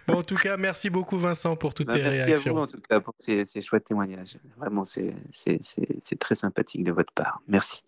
En 0.09 0.23
tout 0.23 0.37
cas, 0.37 0.57
merci 0.57 0.91
beaucoup 0.91 1.19
Vincent 1.19 1.57
pour 1.57 1.75
toutes 1.75 1.89
bah, 1.89 1.95
tes 1.95 2.03
merci 2.03 2.23
réactions. 2.23 2.35
Merci 2.35 2.49
à 2.49 2.53
vous 2.53 2.59
en 2.59 2.67
tout 2.67 2.81
cas 2.89 3.01
pour 3.01 3.15
ces, 3.17 3.45
ces 3.45 3.61
chouettes 3.61 3.85
témoignages. 3.85 4.39
Vraiment, 4.57 4.85
c'est 4.85 5.15
très 6.19 6.35
sympathique 6.35 6.85
de 6.85 6.93
votre 6.93 7.13
part. 7.13 7.41
Merci. 7.49 7.83